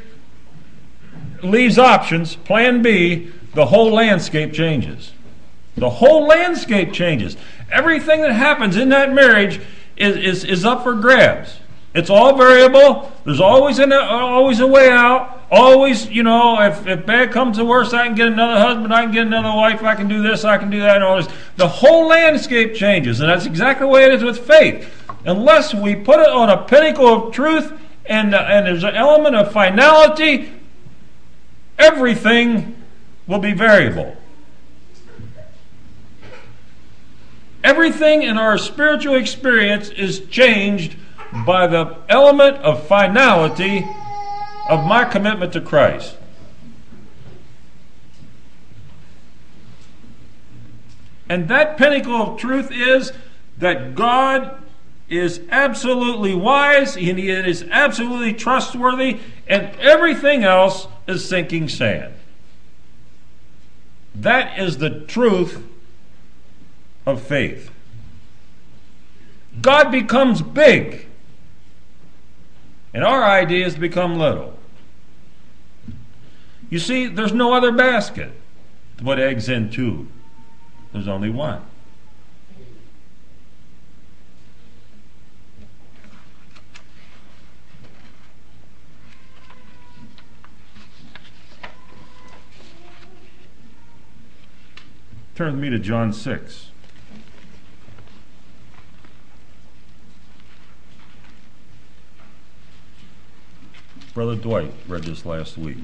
leaves 1.43 1.79
options, 1.79 2.37
plan 2.37 2.83
B, 2.83 3.31
the 3.55 3.67
whole 3.67 3.91
landscape 3.91 4.53
changes. 4.53 5.13
The 5.77 5.89
whole 5.89 6.27
landscape 6.27 6.93
changes. 6.93 7.37
Everything 7.71 8.21
that 8.23 8.33
happens 8.33 8.77
in 8.77 8.89
that 8.91 9.13
marriage 9.13 9.61
is, 9.97 10.17
is, 10.17 10.45
is 10.45 10.65
up 10.65 10.83
for 10.83 10.95
grabs. 10.95 11.61
It's 11.95 12.11
all 12.11 12.37
variable. 12.37 13.11
There's 13.25 13.41
always 13.41 13.79
an, 13.79 13.93
always 13.93 14.61
a 14.61 14.67
way 14.67 14.91
out. 14.91 15.39
Always, 15.51 16.09
you 16.09 16.23
know, 16.23 16.61
if, 16.61 16.87
if 16.87 17.05
bad 17.07 17.33
comes 17.33 17.57
to 17.57 17.65
worse, 17.65 17.93
I 17.93 18.07
can 18.07 18.15
get 18.15 18.29
another 18.29 18.61
husband, 18.61 18.95
I 18.95 19.03
can 19.03 19.13
get 19.13 19.27
another 19.27 19.49
wife, 19.49 19.83
I 19.83 19.97
can 19.97 20.07
do 20.07 20.23
this, 20.23 20.45
I 20.45 20.59
can 20.59 20.71
do 20.71 20.79
that, 20.81 20.97
and 20.97 21.05
all 21.05 21.17
this. 21.17 21.29
The 21.57 21.67
whole 21.67 22.07
landscape 22.07 22.75
changes, 22.75 23.19
and 23.19 23.29
that's 23.29 23.47
exactly 23.47 23.85
the 23.85 23.89
way 23.89 24.05
it 24.05 24.15
is 24.15 24.23
with 24.23 24.39
faith. 24.47 24.89
Unless 25.25 25.75
we 25.75 25.97
put 25.97 26.21
it 26.21 26.29
on 26.29 26.51
a 26.51 26.65
pinnacle 26.65 27.07
of 27.07 27.35
truth 27.35 27.80
and, 28.07 28.35
uh, 28.35 28.39
and 28.39 28.67
there's 28.67 28.85
an 28.85 28.95
element 28.95 29.37
of 29.37 29.53
finality, 29.53 30.53
everything 31.79 32.77
will 33.27 33.39
be 33.39 33.53
variable. 33.53 34.17
Everything 37.63 38.23
in 38.23 38.39
our 38.39 38.57
spiritual 38.57 39.15
experience 39.15 39.91
is 39.91 40.21
changed 40.27 40.97
by 41.47 41.67
the 41.67 41.97
element 42.09 42.57
of 42.59 42.87
finality 42.87 43.87
of 44.69 44.87
my 44.87 45.05
commitment 45.05 45.53
to 45.53 45.61
Christ. 45.61 46.17
And 51.29 51.47
that 51.49 51.77
pinnacle 51.77 52.33
of 52.33 52.41
truth 52.41 52.73
is 52.73 53.13
that 53.59 53.95
God 53.95 54.61
is 55.11 55.41
absolutely 55.51 56.35
wise 56.35 56.97
and 56.97 57.19
he 57.19 57.29
is 57.29 57.65
absolutely 57.71 58.33
trustworthy, 58.33 59.19
and 59.49 59.75
everything 59.81 60.45
else 60.45 60.87
is 61.07 61.29
sinking 61.29 61.69
sand. 61.69 62.15
That 64.15 64.59
is 64.59 64.79
the 64.79 65.01
truth 65.01 65.63
of 67.05 67.21
faith. 67.21 67.71
God 69.61 69.91
becomes 69.91 70.43
big, 70.43 71.07
and 72.95 73.05
our 73.05 73.25
ideas 73.25 73.75
become 73.77 74.17
little. 74.17 74.57
You 76.71 76.79
see, 76.79 77.07
there's 77.07 77.33
no 77.33 77.53
other 77.53 77.73
basket 77.73 78.31
to 78.99 79.05
put 79.05 79.19
eggs 79.19 79.49
into, 79.49 80.07
there's 80.93 81.09
only 81.09 81.31
one. 81.31 81.63
Turn 95.41 95.53
with 95.53 95.63
me 95.63 95.71
to 95.71 95.79
John 95.79 96.13
6. 96.13 96.67
Brother 104.13 104.37
Dwight 104.37 104.75
read 104.87 105.05
this 105.05 105.25
last 105.25 105.57
week. 105.57 105.79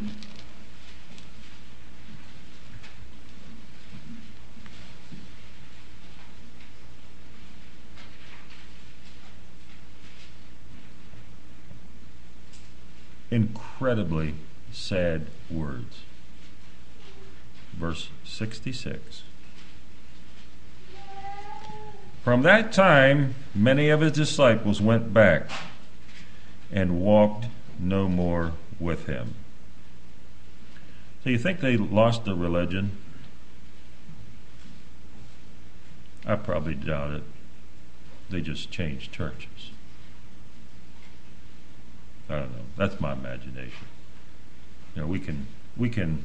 Incredibly 13.31 14.35
sad 14.71 15.29
words. 15.49 16.01
Verse 17.73 18.11
66. 18.23 19.23
From 22.27 22.43
that 22.43 22.73
time, 22.73 23.37
many 23.55 23.89
of 23.89 24.01
his 24.01 24.11
disciples 24.11 24.81
went 24.81 25.15
back 25.15 25.49
and 26.73 27.01
walked 27.01 27.47
no 27.79 28.09
more 28.09 28.55
with 28.81 29.07
him. 29.07 29.37
So 31.23 31.31
you 31.31 31.39
think 31.39 31.61
they 31.61 31.77
lost 31.77 32.25
their 32.25 32.35
religion? 32.35 32.97
I 36.27 36.35
probably 36.35 36.75
doubt 36.75 37.13
it. 37.13 37.23
They 38.29 38.41
just 38.41 38.73
changed 38.73 39.13
churches. 39.13 39.71
I 42.29 42.41
don't 42.41 42.51
know. 42.51 42.65
That's 42.77 43.01
my 43.01 43.13
imagination. 43.13 43.87
You 44.97 45.03
know, 45.03 45.07
we 45.07 45.21
can 45.21 45.47
we 45.77 45.89
can 45.89 46.25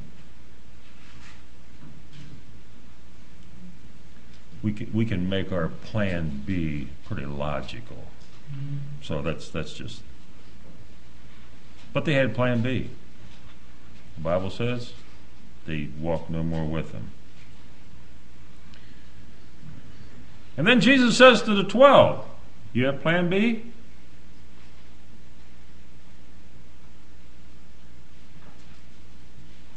we 4.62 4.72
can 4.72 4.92
we 4.92 5.04
can 5.04 5.28
make 5.28 5.52
our 5.52 5.68
plan 5.68 6.42
B 6.46 6.88
pretty 7.06 7.26
logical. 7.26 8.04
Mm-hmm. 8.52 8.76
So 9.02 9.22
that's 9.22 9.48
that's 9.48 9.74
just. 9.74 10.02
But 11.92 12.04
they 12.04 12.14
had 12.14 12.34
plan 12.34 12.62
B. 12.62 12.90
The 14.16 14.22
Bible 14.22 14.50
says 14.50 14.92
they 15.66 15.88
walk 15.98 16.30
no 16.30 16.42
more 16.42 16.64
with 16.64 16.92
him. 16.92 17.10
And 20.56 20.66
then 20.66 20.80
Jesus 20.80 21.16
says 21.16 21.42
to 21.42 21.54
the 21.54 21.64
twelve, 21.64 22.26
You 22.72 22.86
have 22.86 23.02
plan 23.02 23.28
B? 23.28 23.64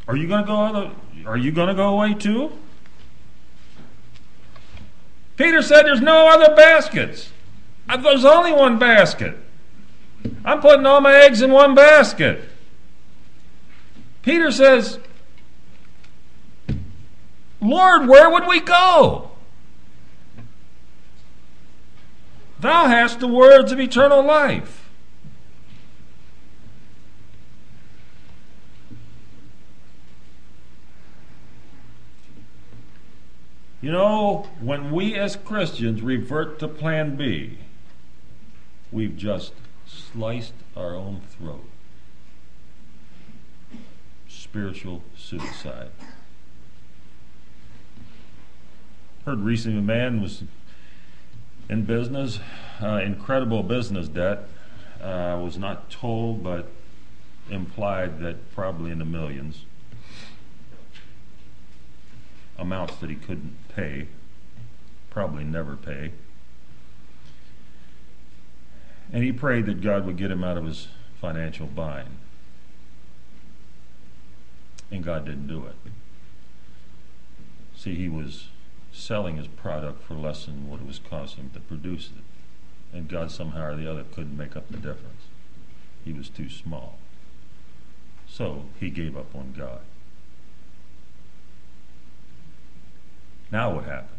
Are 0.07 0.15
you 0.15 0.27
gonna 0.27 0.45
go 0.45 0.91
are 1.25 1.37
you 1.37 1.51
gonna 1.51 1.73
go 1.73 1.89
away 1.89 2.13
too? 2.13 2.51
Peter 5.35 5.61
said, 5.61 5.83
There's 5.83 6.01
no 6.01 6.29
other 6.29 6.55
baskets. 6.55 7.31
There's 7.87 8.25
only 8.25 8.51
one 8.51 8.79
basket. 8.79 9.37
I'm 10.43 10.61
putting 10.61 10.85
all 10.85 11.01
my 11.01 11.13
eggs 11.13 11.41
in 11.41 11.51
one 11.51 11.75
basket. 11.75 12.49
Peter 14.21 14.51
says, 14.51 14.99
Lord, 17.61 18.07
where 18.07 18.29
would 18.29 18.47
we 18.47 18.59
go? 18.59 19.31
Thou 22.59 22.87
hast 22.87 23.19
the 23.19 23.27
words 23.27 23.71
of 23.71 23.79
eternal 23.79 24.23
life. 24.23 24.84
You 33.85 33.91
know, 33.91 34.47
when 34.61 34.91
we 34.91 35.13
as 35.13 35.35
Christians 35.35 36.01
revert 36.01 36.57
to 36.57 36.67
plan 36.67 37.15
B, 37.15 37.59
we've 38.91 39.15
just 39.15 39.53
sliced 39.85 40.55
our 40.75 40.95
own 40.95 41.21
throat. 41.29 41.69
Spiritual 44.27 45.03
suicide. 45.15 45.91
Heard 49.23 49.41
recently 49.41 49.77
a 49.77 49.83
man 49.83 50.19
was 50.19 50.45
in 51.69 51.85
business, 51.85 52.39
uh, 52.81 53.01
incredible 53.05 53.61
business 53.61 54.07
debt. 54.07 54.47
Uh, 54.99 55.39
was 55.43 55.59
not 55.59 55.91
told, 55.91 56.43
but 56.43 56.71
implied 57.51 58.19
that 58.21 58.51
probably 58.55 58.89
in 58.89 58.97
the 58.97 59.05
millions. 59.05 59.65
Amounts 62.57 62.95
that 62.97 63.09
he 63.09 63.15
couldn't 63.15 63.57
pay, 63.75 64.07
probably 65.09 65.43
never 65.43 65.75
pay. 65.75 66.11
And 69.11 69.23
he 69.23 69.31
prayed 69.31 69.65
that 69.65 69.81
God 69.81 70.05
would 70.05 70.17
get 70.17 70.31
him 70.31 70.43
out 70.43 70.57
of 70.57 70.65
his 70.65 70.87
financial 71.19 71.67
bind. 71.67 72.17
And 74.89 75.03
God 75.03 75.25
didn't 75.25 75.47
do 75.47 75.65
it. 75.65 75.75
See, 77.75 77.95
he 77.95 78.09
was 78.09 78.47
selling 78.91 79.37
his 79.37 79.47
product 79.47 80.01
for 80.03 80.13
less 80.13 80.45
than 80.45 80.69
what 80.69 80.79
it 80.79 80.87
was 80.87 80.99
costing 80.99 81.45
him 81.45 81.51
to 81.51 81.59
produce 81.59 82.11
it. 82.17 82.97
And 82.97 83.09
God 83.09 83.31
somehow 83.31 83.71
or 83.71 83.75
the 83.75 83.89
other 83.89 84.03
couldn't 84.03 84.37
make 84.37 84.55
up 84.55 84.69
the 84.69 84.77
difference. 84.77 85.23
He 86.03 86.13
was 86.13 86.29
too 86.29 86.49
small. 86.49 86.97
So 88.27 88.65
he 88.79 88.89
gave 88.89 89.17
up 89.17 89.35
on 89.35 89.53
God. 89.57 89.81
Now 93.51 93.73
what 93.73 93.85
happened? 93.85 94.09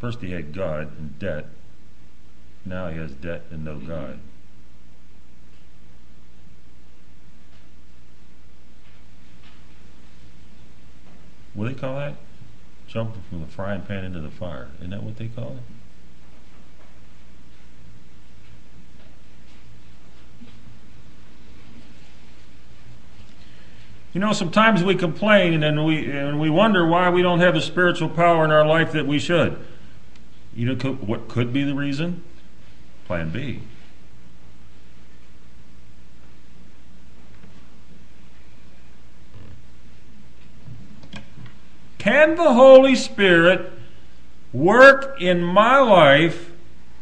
First 0.00 0.20
he 0.20 0.30
had 0.32 0.54
God 0.54 0.96
and 0.98 1.18
debt. 1.18 1.46
Now 2.64 2.88
he 2.88 2.98
has 2.98 3.12
debt 3.12 3.42
and 3.50 3.64
no 3.64 3.78
God. 3.78 4.18
What 11.52 11.68
do 11.68 11.74
they 11.74 11.80
call 11.80 11.96
that? 11.96 12.14
Jumping 12.86 13.22
from 13.28 13.40
the 13.40 13.46
frying 13.46 13.82
pan 13.82 14.04
into 14.04 14.20
the 14.20 14.30
fire. 14.30 14.68
Isn't 14.78 14.90
that 14.90 15.02
what 15.02 15.16
they 15.16 15.28
call 15.28 15.56
it? 15.58 15.62
You 24.12 24.20
know, 24.20 24.32
sometimes 24.32 24.82
we 24.82 24.96
complain 24.96 25.62
and 25.62 25.84
we 25.84 26.10
and 26.10 26.40
we 26.40 26.50
wonder 26.50 26.86
why 26.86 27.10
we 27.10 27.22
don't 27.22 27.40
have 27.40 27.54
the 27.54 27.60
spiritual 27.60 28.08
power 28.08 28.44
in 28.44 28.50
our 28.50 28.66
life 28.66 28.92
that 28.92 29.06
we 29.06 29.18
should. 29.18 29.56
You 30.54 30.74
know 30.74 30.92
what 30.94 31.28
could 31.28 31.52
be 31.52 31.62
the 31.62 31.74
reason? 31.74 32.24
Plan 33.06 33.30
B. 33.30 33.60
Can 41.98 42.34
the 42.34 42.54
Holy 42.54 42.96
Spirit 42.96 43.70
work 44.52 45.20
in 45.20 45.42
my 45.42 45.78
life? 45.78 46.50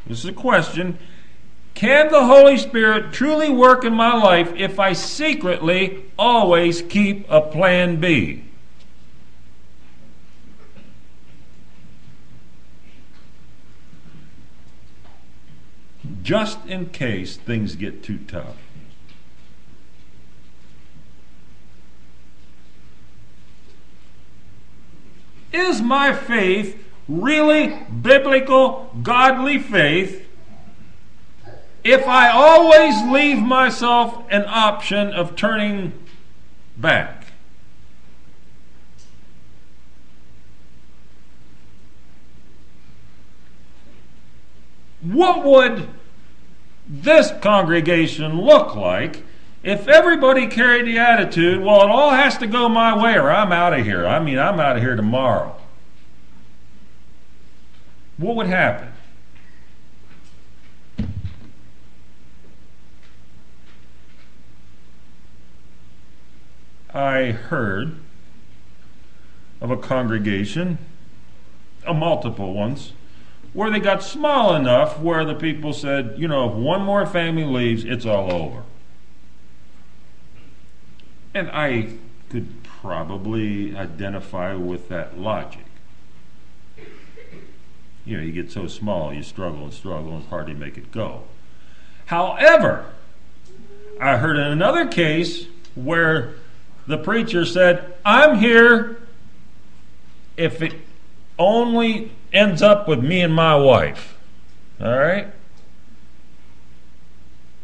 This 0.07 0.19
is 0.19 0.25
a 0.27 0.33
question. 0.33 0.99
Can 1.79 2.11
the 2.11 2.25
Holy 2.25 2.59
Spirit 2.59 3.13
truly 3.13 3.49
work 3.49 3.85
in 3.85 3.95
my 3.95 4.13
life 4.13 4.53
if 4.57 4.81
I 4.81 4.95
secretly 4.95 6.03
always 6.19 6.83
keep 6.83 7.25
a 7.31 7.41
plan 7.41 8.01
B? 8.01 8.43
Just 16.25 16.67
in 16.67 16.87
case 16.87 17.37
things 17.37 17.77
get 17.77 18.03
too 18.03 18.19
tough. 18.27 18.57
Is 25.53 25.81
my 25.81 26.13
faith 26.13 26.85
really 27.07 27.79
biblical, 28.03 28.91
godly 29.05 29.61
faith 29.61 30.28
if 31.91 32.07
I 32.07 32.29
always 32.29 33.03
leave 33.11 33.39
myself 33.39 34.23
an 34.31 34.45
option 34.47 35.09
of 35.09 35.37
turning 35.37 35.95
back? 36.77 37.25
What 45.01 45.45
would 45.45 45.89
this 46.87 47.33
congregation 47.41 48.39
look 48.43 48.75
like 48.75 49.23
if 49.63 49.89
everybody 49.89 50.47
carried 50.47 50.87
the 50.87 50.99
attitude, 50.99 51.63
well, 51.63 51.83
it 51.83 51.91
all 51.91 52.11
has 52.11 52.37
to 52.39 52.47
go 52.47 52.69
my 52.69 53.03
way 53.03 53.15
or 53.15 53.31
I'm 53.31 53.51
out 53.51 53.73
of 53.73 53.87
here? 53.87 54.07
I 54.07 54.19
mean, 54.19 54.39
I'm 54.39 54.61
out 54.61 54.77
of 54.77 54.83
here 54.83 54.97
tomorrow. 54.97 55.57
What 58.19 58.37
would 58.37 58.49
happen? 58.49 58.93
I 66.93 67.33
heard 67.33 67.97
of 69.61 69.71
a 69.71 69.77
congregation, 69.77 70.79
a 71.87 71.93
multiple 71.93 72.55
ones, 72.55 72.93
where 73.53 73.71
they 73.71 73.81
got 73.81 74.03
small 74.03 74.55
enough 74.55 74.99
where 75.01 75.25
the 75.25 75.35
people 75.35 75.73
said, 75.73 76.15
you 76.17 76.29
know, 76.29 76.49
if 76.49 76.55
one 76.55 76.83
more 76.83 77.07
family 77.07 77.45
leaves, 77.45 77.85
it's 77.85 78.07
all 78.07 78.33
over. 78.33 78.63
And 81.35 81.51
I 81.51 81.95
could 82.31 82.63
probably 82.63 83.77
identify 83.77 84.55
with 84.55 84.89
that 84.89 85.19
logic. 85.19 85.65
You 88.05 88.17
know, 88.17 88.23
you 88.23 88.33
get 88.33 88.51
so 88.51 88.67
small, 88.67 89.13
you 89.13 89.23
struggle 89.23 89.65
and 89.65 89.73
struggle, 89.73 90.13
and 90.13 90.23
it's 90.23 90.31
hard 90.31 90.47
to 90.47 90.55
make 90.55 90.79
it 90.79 90.91
go. 90.93 91.25
However, 92.07 92.87
I 94.01 94.17
heard 94.17 94.37
in 94.37 94.47
another 94.47 94.87
case 94.87 95.47
where 95.75 96.35
the 96.89 96.99
preacher 96.99 97.45
said, 97.45 97.95
I'm 98.05 98.39
here 98.39 99.01
if 100.39 100.63
it 100.63 100.75
only 101.39 102.11
ends 102.33 102.63
up 102.63 102.89
with 102.89 103.05
me 103.05 103.21
and 103.21 103.33
my 103.33 103.55
wife. 103.55 104.17
All 104.81 104.99
right? 104.99 105.29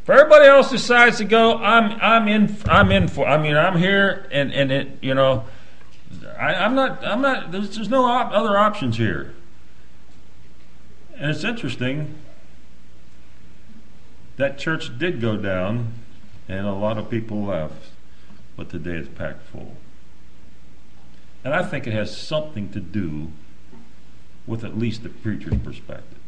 If 0.02 0.10
everybody 0.10 0.44
else 0.44 0.70
decides 0.70 1.16
to 1.18 1.24
go, 1.24 1.56
I'm 1.56 1.98
I'm 2.02 2.28
in 2.28 2.54
I'm 2.66 2.92
in 2.92 3.08
for. 3.08 3.26
I 3.26 3.38
mean, 3.38 3.56
I'm 3.56 3.78
here, 3.78 4.28
and 4.30 4.52
and 4.52 4.70
it 4.70 4.98
you 5.00 5.14
know, 5.14 5.44
I, 6.38 6.52
am 6.52 6.74
not 6.74 7.02
I'm 7.02 7.22
not. 7.22 7.50
There's 7.50 7.74
there's 7.74 7.88
no 7.88 8.04
op- 8.04 8.30
other 8.30 8.58
options 8.58 8.98
here. 8.98 9.32
And 11.16 11.30
it's 11.30 11.44
interesting. 11.44 12.16
That 14.36 14.58
church 14.58 14.98
did 14.98 15.22
go 15.22 15.38
down, 15.38 15.94
and 16.48 16.66
a 16.66 16.74
lot 16.74 16.98
of 16.98 17.08
people 17.08 17.44
left, 17.44 17.93
but 18.56 18.70
today 18.70 18.96
it's 18.96 19.08
packed 19.08 19.42
full. 19.48 19.76
And 21.44 21.52
I 21.52 21.62
think 21.62 21.86
it 21.86 21.92
has 21.92 22.16
something 22.16 22.70
to 22.70 22.80
do 22.80 23.30
with 24.46 24.64
at 24.64 24.78
least 24.78 25.02
the 25.02 25.08
preacher's 25.08 25.58
perspective. 25.58 26.18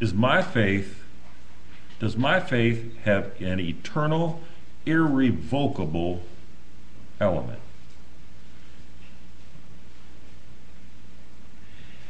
is 0.00 0.14
my 0.14 0.42
faith, 0.42 1.02
does 1.98 2.16
my 2.16 2.40
faith 2.40 2.96
have 3.04 3.32
an 3.40 3.60
eternal, 3.60 4.40
irrevocable 4.86 6.22
element? 7.20 7.60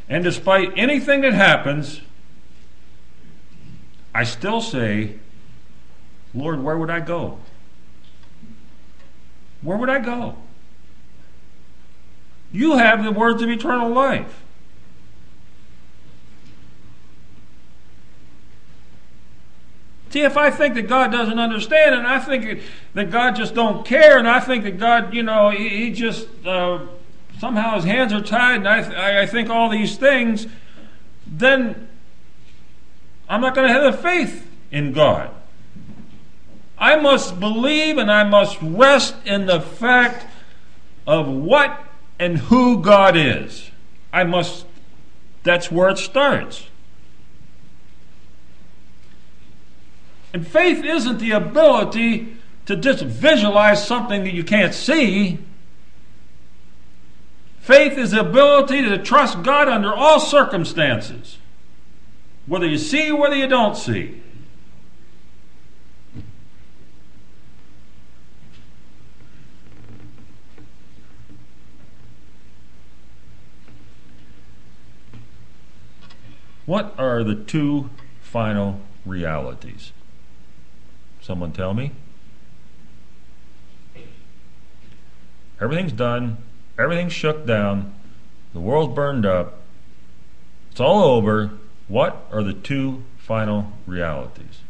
And 0.09 0.25
despite 0.25 0.73
anything 0.77 1.21
that 1.21 1.35
happens, 1.35 2.01
I 4.15 4.25
still 4.25 4.61
say, 4.61 5.15
Lord, 6.35 6.63
where 6.63 6.79
would 6.79 6.91
I 6.91 7.01
go? 7.01 7.39
Where 9.61 9.77
would 9.77 9.91
I 9.91 9.99
go? 9.99 10.37
You 12.53 12.79
have 12.79 13.05
the 13.05 13.13
words 13.13 13.43
of 13.43 13.51
eternal 13.51 13.91
life. 13.91 14.43
See, 20.11 20.23
if 20.23 20.39
I 20.39 20.51
think 20.51 20.75
that 20.75 20.89
God 20.89 21.13
doesn't 21.13 21.39
understand, 21.39 21.95
and 21.95 22.07
I 22.07 22.19
think 22.19 22.63
that 22.95 23.11
God 23.11 23.37
just 23.37 23.55
don't 23.55 23.85
care, 23.85 24.17
and 24.17 24.27
I 24.27 24.41
think 24.41 24.65
that 24.65 24.79
God, 24.79 25.13
you 25.13 25.23
know, 25.23 25.51
he, 25.51 25.69
he 25.69 25.91
just 25.93 26.27
uh, 26.47 26.87
somehow 27.39 27.77
his 27.77 27.85
hands 27.85 28.13
are 28.13 28.21
tied, 28.21 28.67
and 28.67 28.69
I, 28.69 29.23
I 29.23 29.27
think 29.27 29.49
all 29.51 29.69
these 29.69 29.97
things, 29.97 30.47
then 31.27 31.89
I'm 33.29 33.41
not 33.41 33.55
going 33.55 33.67
to 33.67 33.73
have 33.73 33.93
the 33.93 33.99
faith 33.99 34.51
in 34.71 34.93
God. 34.93 35.31
I 36.79 36.97
must 36.97 37.41
believe 37.41 37.99
and 37.99 38.11
I 38.11 38.25
must 38.25 38.59
rest 38.63 39.15
in 39.25 39.47
the 39.47 39.61
fact 39.61 40.27
of 41.07 41.29
what 41.29 41.85
and 42.19 42.39
who 42.39 42.81
God 42.81 43.17
is. 43.17 43.71
I 44.13 44.25
must, 44.25 44.65
that's 45.43 45.71
where 45.71 45.89
it 45.89 45.99
starts. 45.99 46.69
And 50.33 50.47
faith 50.47 50.85
isn't 50.85 51.19
the 51.19 51.33
ability 51.33 52.37
to 52.67 52.77
just 52.77 53.03
visualize 53.03 53.85
something 53.87 54.25
that 54.25 54.35
you 54.35 54.45
can't 54.45 54.75
see. 54.75 55.39
Faith 57.69 57.99
is 57.99 58.13
the 58.13 58.21
ability 58.21 58.81
to 58.81 58.97
trust 58.97 59.43
God 59.43 59.69
under 59.69 59.93
all 59.93 60.19
circumstances, 60.21 61.37
whether 62.47 62.67
you 62.67 62.79
see 62.79 63.11
or 63.11 63.19
whether 63.21 63.37
you 63.37 63.47
don't 63.47 63.77
see. 63.77 64.23
What 76.65 76.95
are 76.99 77.23
the 77.23 77.35
two 77.35 77.91
final 78.23 78.81
realities? 79.05 79.93
Someone 81.21 81.53
tell 81.53 81.75
me? 81.75 81.93
Everything's 85.61 85.93
done. 85.93 86.39
Everything's 86.79 87.13
shook 87.13 87.45
down. 87.45 87.95
The 88.53 88.61
world 88.61 88.95
burned 88.95 89.27
up. 89.27 89.61
It's 90.71 90.81
all 90.81 91.03
over. 91.03 91.51
What 91.89 92.27
are 92.31 92.43
the 92.43 92.53
two 92.53 93.03
final 93.19 93.73
realities? 93.87 94.61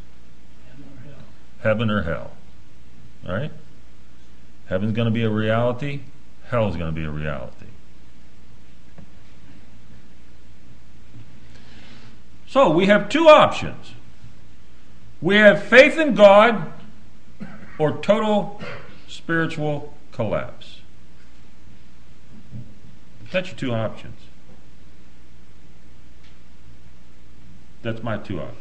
Heaven 1.61 1.90
or 1.90 2.03
hell. 2.03 2.31
All 3.27 3.35
right? 3.35 3.53
Heaven's 4.66 4.92
going 4.92 5.07
to 5.07 5.12
be 5.12 5.23
a 5.23 5.31
reality. 5.31 6.01
Hell's 6.47 6.77
going 6.77 6.94
to 6.94 6.99
be 6.99 7.05
a 7.05 7.11
reality. 7.11 7.66
So 12.47 12.71
we 12.71 12.87
have 12.87 13.09
two 13.09 13.29
options. 13.29 13.92
We 15.21 15.37
have 15.37 15.62
faith 15.62 15.99
in 15.99 16.14
God 16.14 16.73
or 17.79 17.99
total 17.99 18.62
spiritual 19.07 19.92
collapse. 20.12 20.78
That's 23.31 23.49
your 23.49 23.57
two 23.57 23.73
options. 23.73 24.21
That's 27.83 28.03
my 28.03 28.19
two 28.19 28.41
options. 28.41 28.57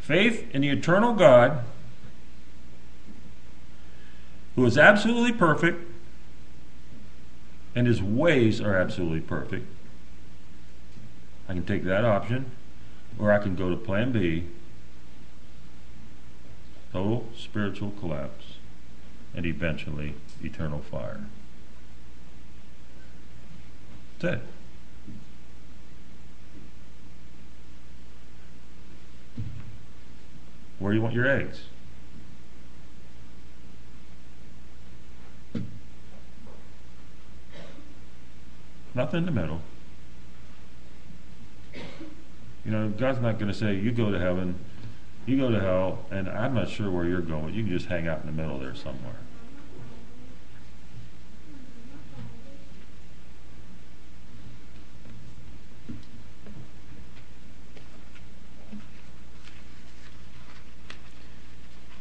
Faith 0.00 0.46
in 0.52 0.62
the 0.62 0.68
eternal 0.68 1.14
God, 1.14 1.64
who 4.54 4.64
is 4.64 4.78
absolutely 4.78 5.32
perfect, 5.32 5.88
and 7.74 7.86
his 7.86 8.02
ways 8.02 8.60
are 8.60 8.76
absolutely 8.76 9.20
perfect. 9.20 9.66
I 11.48 11.54
can 11.54 11.66
take 11.66 11.84
that 11.84 12.04
option, 12.04 12.52
or 13.18 13.32
I 13.32 13.38
can 13.38 13.56
go 13.56 13.68
to 13.70 13.76
plan 13.76 14.12
B 14.12 14.46
total 16.92 17.26
spiritual 17.36 17.92
collapse 17.98 18.54
and 19.34 19.44
eventually 19.44 20.14
eternal 20.42 20.78
fire. 20.78 21.22
It. 24.22 24.40
Where 30.78 30.92
do 30.92 30.96
you 30.96 31.02
want 31.02 31.14
your 31.14 31.26
eggs? 31.26 31.64
Nothing 38.94 39.18
in 39.18 39.26
the 39.26 39.32
middle. 39.32 39.60
You 42.64 42.70
know, 42.70 42.88
God's 42.88 43.20
not 43.20 43.38
going 43.38 43.52
to 43.52 43.58
say, 43.58 43.74
you 43.74 43.92
go 43.92 44.10
to 44.10 44.18
heaven, 44.18 44.58
you 45.26 45.36
go 45.36 45.50
to 45.50 45.60
hell, 45.60 46.06
and 46.10 46.28
I'm 46.28 46.54
not 46.54 46.70
sure 46.70 46.90
where 46.90 47.04
you're 47.04 47.20
going. 47.20 47.52
You 47.52 47.62
can 47.62 47.72
just 47.72 47.86
hang 47.86 48.08
out 48.08 48.20
in 48.20 48.26
the 48.26 48.32
middle 48.32 48.58
there 48.58 48.74
somewhere. 48.74 49.16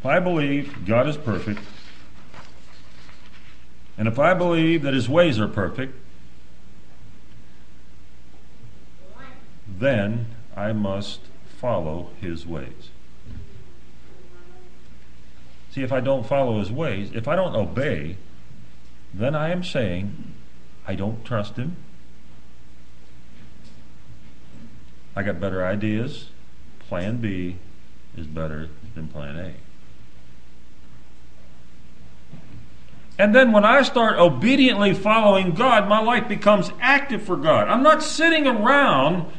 If 0.04 0.08
I 0.08 0.20
believe 0.20 0.86
God 0.86 1.08
is 1.08 1.16
perfect, 1.16 1.62
and 3.98 4.06
if 4.06 4.20
I 4.20 4.34
believe 4.34 4.82
that 4.82 4.94
his 4.94 5.08
ways 5.08 5.40
are 5.40 5.48
perfect, 5.48 5.96
then 9.66 10.26
I 10.58 10.74
must 10.74 11.22
follow 11.58 12.10
his 12.20 12.46
ways. 12.46 12.90
See, 15.72 15.84
if 15.84 15.94
I 15.94 16.02
don't 16.02 16.28
follow 16.28 16.60
his 16.60 16.70
ways, 16.70 17.12
if 17.14 17.30
I 17.30 17.38
don't 17.38 17.56
obey, 17.56 18.18
then 19.14 19.36
I 19.36 19.52
am 19.52 19.64
saying 19.64 20.34
I 20.86 20.96
don't 20.96 21.24
trust 21.24 21.56
him. 21.56 21.78
I 25.16 25.24
got 25.24 25.40
better 25.40 25.66
ideas. 25.66 26.28
Plan 26.90 27.22
B 27.22 27.56
is 28.18 28.28
better 28.28 28.68
than 28.96 29.08
plan 29.08 29.38
A. 29.38 29.54
And 33.24 33.34
then 33.34 33.54
when 33.54 33.64
I 33.64 33.84
start 33.84 34.20
obediently 34.20 34.94
following 34.94 35.52
God, 35.52 35.88
my 35.88 36.02
life 36.02 36.28
becomes 36.28 36.74
active 36.82 37.22
for 37.22 37.38
God. 37.38 37.70
I'm 37.70 37.82
not 37.82 38.04
sitting 38.04 38.46
around 38.48 39.32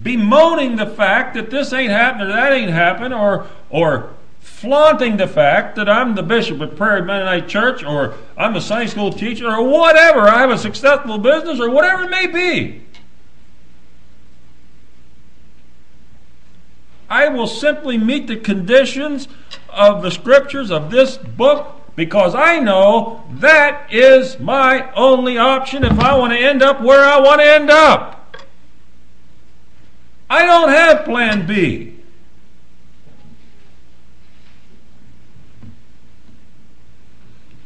bemoaning 0.00 0.76
the 0.76 0.86
fact 0.86 1.34
that 1.34 1.50
this 1.50 1.72
ain't 1.72 1.90
happened 1.90 2.22
or 2.22 2.28
that 2.28 2.52
ain't 2.52 2.70
happened, 2.70 3.12
or 3.12 3.48
or 3.68 4.14
flaunting 4.38 5.16
the 5.16 5.26
fact 5.26 5.74
that 5.74 5.88
I'm 5.88 6.14
the 6.14 6.22
bishop 6.22 6.60
of 6.60 6.76
Prairie 6.76 7.02
Mennonite 7.02 7.48
Church, 7.48 7.82
or 7.82 8.14
I'm 8.36 8.54
a 8.54 8.60
Sunday 8.60 8.86
school 8.86 9.12
teacher, 9.12 9.48
or 9.48 9.64
whatever. 9.64 10.20
I 10.20 10.38
have 10.38 10.50
a 10.50 10.56
successful 10.56 11.18
business, 11.18 11.58
or 11.58 11.68
whatever 11.68 12.04
it 12.04 12.10
may 12.10 12.28
be. 12.28 12.84
I 17.10 17.26
will 17.26 17.48
simply 17.48 17.98
meet 17.98 18.28
the 18.28 18.36
conditions 18.36 19.26
of 19.68 20.04
the 20.04 20.12
scriptures 20.12 20.70
of 20.70 20.92
this 20.92 21.16
book 21.16 21.75
because 21.96 22.34
I 22.34 22.60
know 22.60 23.24
that 23.30 23.92
is 23.92 24.38
my 24.38 24.92
only 24.92 25.38
option 25.38 25.82
if 25.82 25.98
I 25.98 26.16
want 26.16 26.34
to 26.34 26.38
end 26.38 26.62
up 26.62 26.80
where 26.82 27.04
I 27.04 27.18
want 27.18 27.40
to 27.40 27.46
end 27.46 27.70
up. 27.70 28.36
I 30.28 30.44
don't 30.44 30.68
have 30.68 31.04
plan 31.04 31.46
B. 31.46 31.94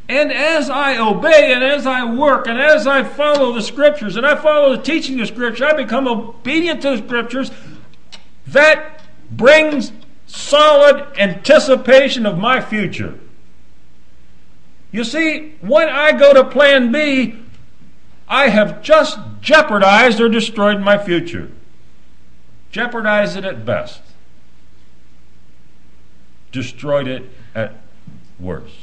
And 0.07 0.31
as 0.31 0.69
I 0.69 0.97
obey 0.97 1.53
and 1.53 1.63
as 1.63 1.87
I 1.87 2.03
work 2.03 2.47
and 2.47 2.59
as 2.59 2.85
I 2.85 3.03
follow 3.03 3.53
the 3.53 3.61
scriptures 3.61 4.17
and 4.17 4.25
I 4.25 4.35
follow 4.35 4.75
the 4.75 4.81
teaching 4.81 5.19
of 5.21 5.27
scripture, 5.27 5.65
I 5.65 5.73
become 5.73 6.07
obedient 6.07 6.81
to 6.81 6.91
the 6.91 6.97
scriptures. 6.97 7.49
That 8.47 9.01
brings 9.31 9.93
solid 10.27 11.07
anticipation 11.17 12.25
of 12.25 12.37
my 12.37 12.59
future. 12.59 13.17
You 14.91 15.03
see, 15.03 15.55
when 15.61 15.89
I 15.89 16.11
go 16.11 16.33
to 16.33 16.43
plan 16.43 16.91
B, 16.91 17.37
I 18.27 18.49
have 18.49 18.81
just 18.81 19.17
jeopardized 19.41 20.19
or 20.19 20.29
destroyed 20.29 20.79
my 20.79 20.97
future 20.97 21.51
jeopardized 22.71 23.37
it 23.37 23.45
at 23.45 23.65
best, 23.65 24.01
destroyed 26.51 27.07
it 27.07 27.29
at 27.53 27.73
worst. 28.39 28.75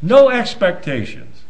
No 0.00 0.30
expectations. 0.30 1.42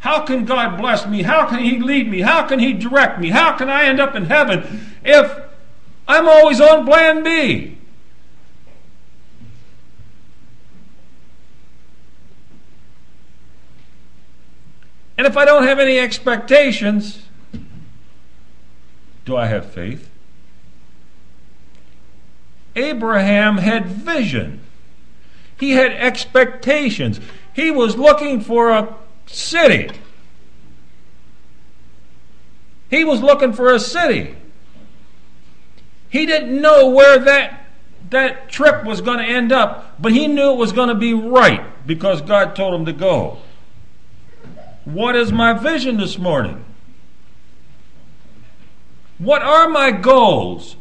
How 0.00 0.20
can 0.24 0.44
God 0.44 0.78
bless 0.78 1.06
me? 1.06 1.22
How 1.22 1.46
can 1.46 1.58
He 1.58 1.78
lead 1.78 2.08
me? 2.08 2.20
How 2.20 2.46
can 2.46 2.58
He 2.58 2.72
direct 2.72 3.20
me? 3.20 3.30
How 3.30 3.56
can 3.56 3.68
I 3.68 3.84
end 3.84 4.00
up 4.00 4.14
in 4.14 4.26
heaven 4.26 4.94
if 5.04 5.36
I'm 6.06 6.28
always 6.28 6.60
on 6.60 6.86
plan 6.86 7.22
B? 7.22 7.77
If 15.28 15.36
I 15.36 15.44
don't 15.44 15.64
have 15.64 15.78
any 15.78 15.98
expectations, 15.98 17.22
do 19.26 19.36
I 19.36 19.46
have 19.46 19.70
faith? 19.70 20.10
Abraham 22.74 23.58
had 23.58 23.86
vision. 23.86 24.60
He 25.58 25.72
had 25.72 25.92
expectations. 25.92 27.20
He 27.52 27.70
was 27.70 27.96
looking 27.98 28.40
for 28.40 28.70
a 28.70 28.94
city. 29.26 29.90
He 32.88 33.04
was 33.04 33.20
looking 33.20 33.52
for 33.52 33.74
a 33.74 33.78
city. 33.78 34.34
He 36.08 36.24
didn't 36.24 36.58
know 36.58 36.88
where 36.88 37.18
that, 37.18 37.66
that 38.08 38.48
trip 38.48 38.82
was 38.86 39.02
going 39.02 39.18
to 39.18 39.24
end 39.24 39.52
up, 39.52 40.00
but 40.00 40.12
he 40.12 40.26
knew 40.26 40.52
it 40.52 40.56
was 40.56 40.72
going 40.72 40.88
to 40.88 40.94
be 40.94 41.12
right 41.12 41.62
because 41.86 42.22
God 42.22 42.56
told 42.56 42.72
him 42.72 42.86
to 42.86 42.94
go. 42.94 43.40
What 44.88 45.16
is 45.16 45.30
my 45.30 45.52
vision 45.52 45.98
this 45.98 46.16
morning? 46.16 46.64
What 49.18 49.42
are 49.42 49.68
my 49.68 49.90
goals 49.90 50.76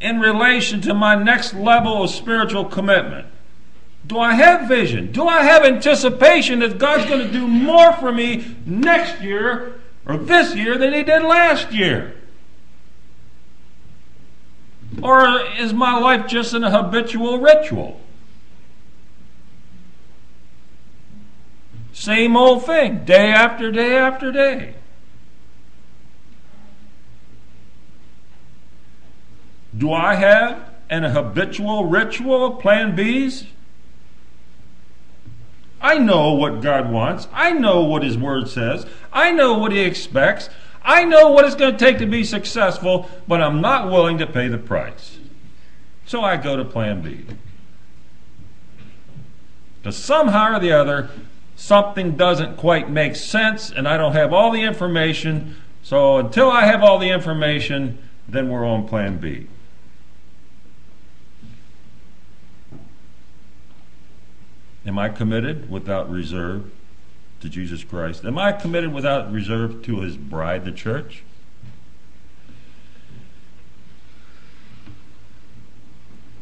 in 0.00 0.20
relation 0.20 0.80
to 0.82 0.94
my 0.94 1.16
next 1.16 1.54
level 1.54 2.04
of 2.04 2.10
spiritual 2.10 2.66
commitment? 2.66 3.26
Do 4.06 4.20
I 4.20 4.34
have 4.34 4.68
vision? 4.68 5.10
Do 5.10 5.26
I 5.26 5.42
have 5.42 5.64
anticipation 5.64 6.60
that 6.60 6.78
God's 6.78 7.06
going 7.06 7.26
to 7.26 7.32
do 7.32 7.48
more 7.48 7.92
for 7.94 8.12
me 8.12 8.54
next 8.64 9.20
year 9.20 9.80
or 10.06 10.16
this 10.16 10.54
year 10.54 10.78
than 10.78 10.92
He 10.92 11.02
did 11.02 11.24
last 11.24 11.72
year? 11.72 12.14
Or 15.02 15.40
is 15.58 15.72
my 15.72 15.98
life 15.98 16.28
just 16.28 16.54
an 16.54 16.62
habitual 16.62 17.38
ritual? 17.38 18.00
Same 22.00 22.34
old 22.34 22.64
thing, 22.64 23.04
day 23.04 23.30
after 23.30 23.70
day 23.70 23.94
after 23.94 24.32
day. 24.32 24.72
Do 29.76 29.92
I 29.92 30.14
have 30.14 30.70
an 30.88 31.02
habitual 31.02 31.84
ritual 31.84 32.42
of 32.46 32.62
plan 32.62 32.96
Bs? 32.96 33.44
I 35.78 35.98
know 35.98 36.32
what 36.32 36.62
God 36.62 36.90
wants. 36.90 37.28
I 37.34 37.52
know 37.52 37.82
what 37.82 38.02
His 38.02 38.16
Word 38.16 38.48
says. 38.48 38.86
I 39.12 39.30
know 39.30 39.58
what 39.58 39.70
He 39.70 39.80
expects. 39.80 40.48
I 40.82 41.04
know 41.04 41.28
what 41.28 41.44
it's 41.44 41.54
going 41.54 41.76
to 41.76 41.78
take 41.78 41.98
to 41.98 42.06
be 42.06 42.24
successful, 42.24 43.10
but 43.28 43.42
I'm 43.42 43.60
not 43.60 43.90
willing 43.90 44.16
to 44.16 44.26
pay 44.26 44.48
the 44.48 44.56
price. 44.56 45.18
So 46.06 46.22
I 46.22 46.38
go 46.38 46.56
to 46.56 46.64
plan 46.64 47.02
B. 47.02 47.26
Because 49.82 49.98
somehow 49.98 50.56
or 50.56 50.60
the 50.60 50.72
other, 50.72 51.10
something 51.60 52.16
doesn't 52.16 52.56
quite 52.56 52.90
make 52.90 53.14
sense, 53.14 53.70
and 53.70 53.86
I 53.86 53.98
don't 53.98 54.14
have 54.14 54.32
all 54.32 54.50
the 54.50 54.62
information. 54.62 55.56
So 55.82 56.16
until 56.16 56.50
I 56.50 56.64
have 56.64 56.82
all 56.82 56.98
the 56.98 57.10
information, 57.10 57.98
then 58.26 58.48
we're 58.48 58.64
on 58.64 58.88
plan 58.88 59.18
B. 59.18 59.46
Am 64.86 64.98
I 64.98 65.10
committed 65.10 65.70
without 65.70 66.10
reserve 66.10 66.70
to 67.40 67.48
Jesus 67.50 67.84
Christ? 67.84 68.24
Am 68.24 68.38
I 68.38 68.52
committed 68.52 68.94
without 68.94 69.30
reserve 69.30 69.82
to 69.82 70.00
his 70.00 70.16
bride, 70.16 70.64
the 70.64 70.72
church? 70.72 71.22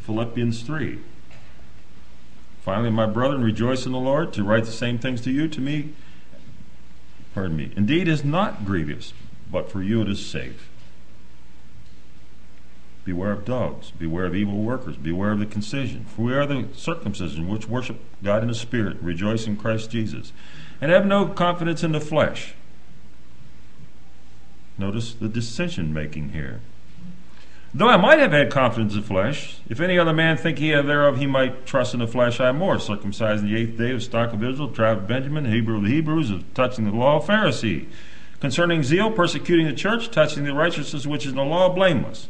Philippians 0.02 0.62
3. 0.62 1.00
Finally, 2.68 2.90
my 2.90 3.07
brethren, 3.07 3.42
rejoice 3.42 3.87
in 3.87 3.92
the 3.92 3.98
Lord. 3.98 4.31
To 4.35 4.44
write 4.44 4.66
the 4.66 4.72
same 4.72 4.98
things 4.98 5.22
to 5.22 5.31
you, 5.31 5.48
to 5.48 5.59
me, 5.59 5.94
pardon 7.33 7.57
me, 7.57 7.72
indeed 7.74 8.09
is 8.09 8.22
not 8.22 8.66
grievous, 8.66 9.14
but 9.50 9.72
for 9.72 9.83
you 9.83 10.02
it 10.02 10.09
is 10.11 10.26
safe. 10.26 10.68
Beware 13.07 13.33
of 13.33 13.46
dogs. 13.46 13.92
Beware 13.92 14.26
of 14.26 14.35
evil 14.35 14.59
workers. 14.59 14.98
Beware 14.98 15.31
of 15.31 15.38
the 15.38 15.46
concision. 15.46 16.04
For 16.14 16.20
we 16.20 16.35
are 16.35 16.44
the 16.44 16.68
circumcision 16.74 17.48
which 17.48 17.66
worship 17.66 18.02
God 18.22 18.42
in 18.42 18.48
the 18.48 18.54
Spirit, 18.54 18.98
rejoice 19.00 19.46
in 19.46 19.57
Christ 19.57 19.90
Jesus, 19.90 20.35
and 20.78 20.92
have 20.92 21.07
no 21.07 21.24
confidence 21.24 21.83
in 21.83 21.92
the 21.92 22.02
flesh. 22.02 22.52
Notice 24.76 25.14
the 25.14 25.31
decision 25.31 25.94
making 25.94 26.33
here. 26.33 26.61
Though 27.74 27.88
I 27.88 27.98
might 27.98 28.18
have 28.18 28.33
had 28.33 28.50
confidence 28.50 28.94
in 28.94 29.02
flesh, 29.02 29.59
if 29.68 29.78
any 29.78 29.98
other 29.98 30.14
man 30.14 30.38
think 30.38 30.59
he 30.59 30.70
thereof, 30.70 31.18
he 31.18 31.26
might 31.26 31.66
trust 31.66 31.92
in 31.92 32.00
the 32.00 32.07
flesh 32.07 32.40
I 32.40 32.50
more. 32.52 32.78
Circumcised 32.78 33.44
in 33.44 33.52
the 33.52 33.61
eighth 33.61 33.76
day 33.76 33.90
of 33.92 34.02
stock 34.02 34.33
of 34.33 34.42
Israel, 34.42 34.70
tribe 34.70 34.98
of 34.98 35.07
Benjamin, 35.07 35.44
Hebrew 35.44 35.76
of 35.76 35.83
the 35.83 35.90
Hebrews, 35.90 36.31
of 36.31 36.54
touching 36.54 36.87
the 36.87 36.92
law, 36.92 37.16
of 37.16 37.26
Pharisee. 37.26 37.87
Concerning 38.40 38.83
zeal, 38.83 39.11
persecuting 39.11 39.66
the 39.66 39.74
church, 39.74 40.11
touching 40.11 40.44
the 40.44 40.54
righteousness 40.54 41.07
which 41.07 41.26
is 41.26 41.33
in 41.33 41.37
the 41.37 41.44
law, 41.44 41.68
blameless. 41.68 42.28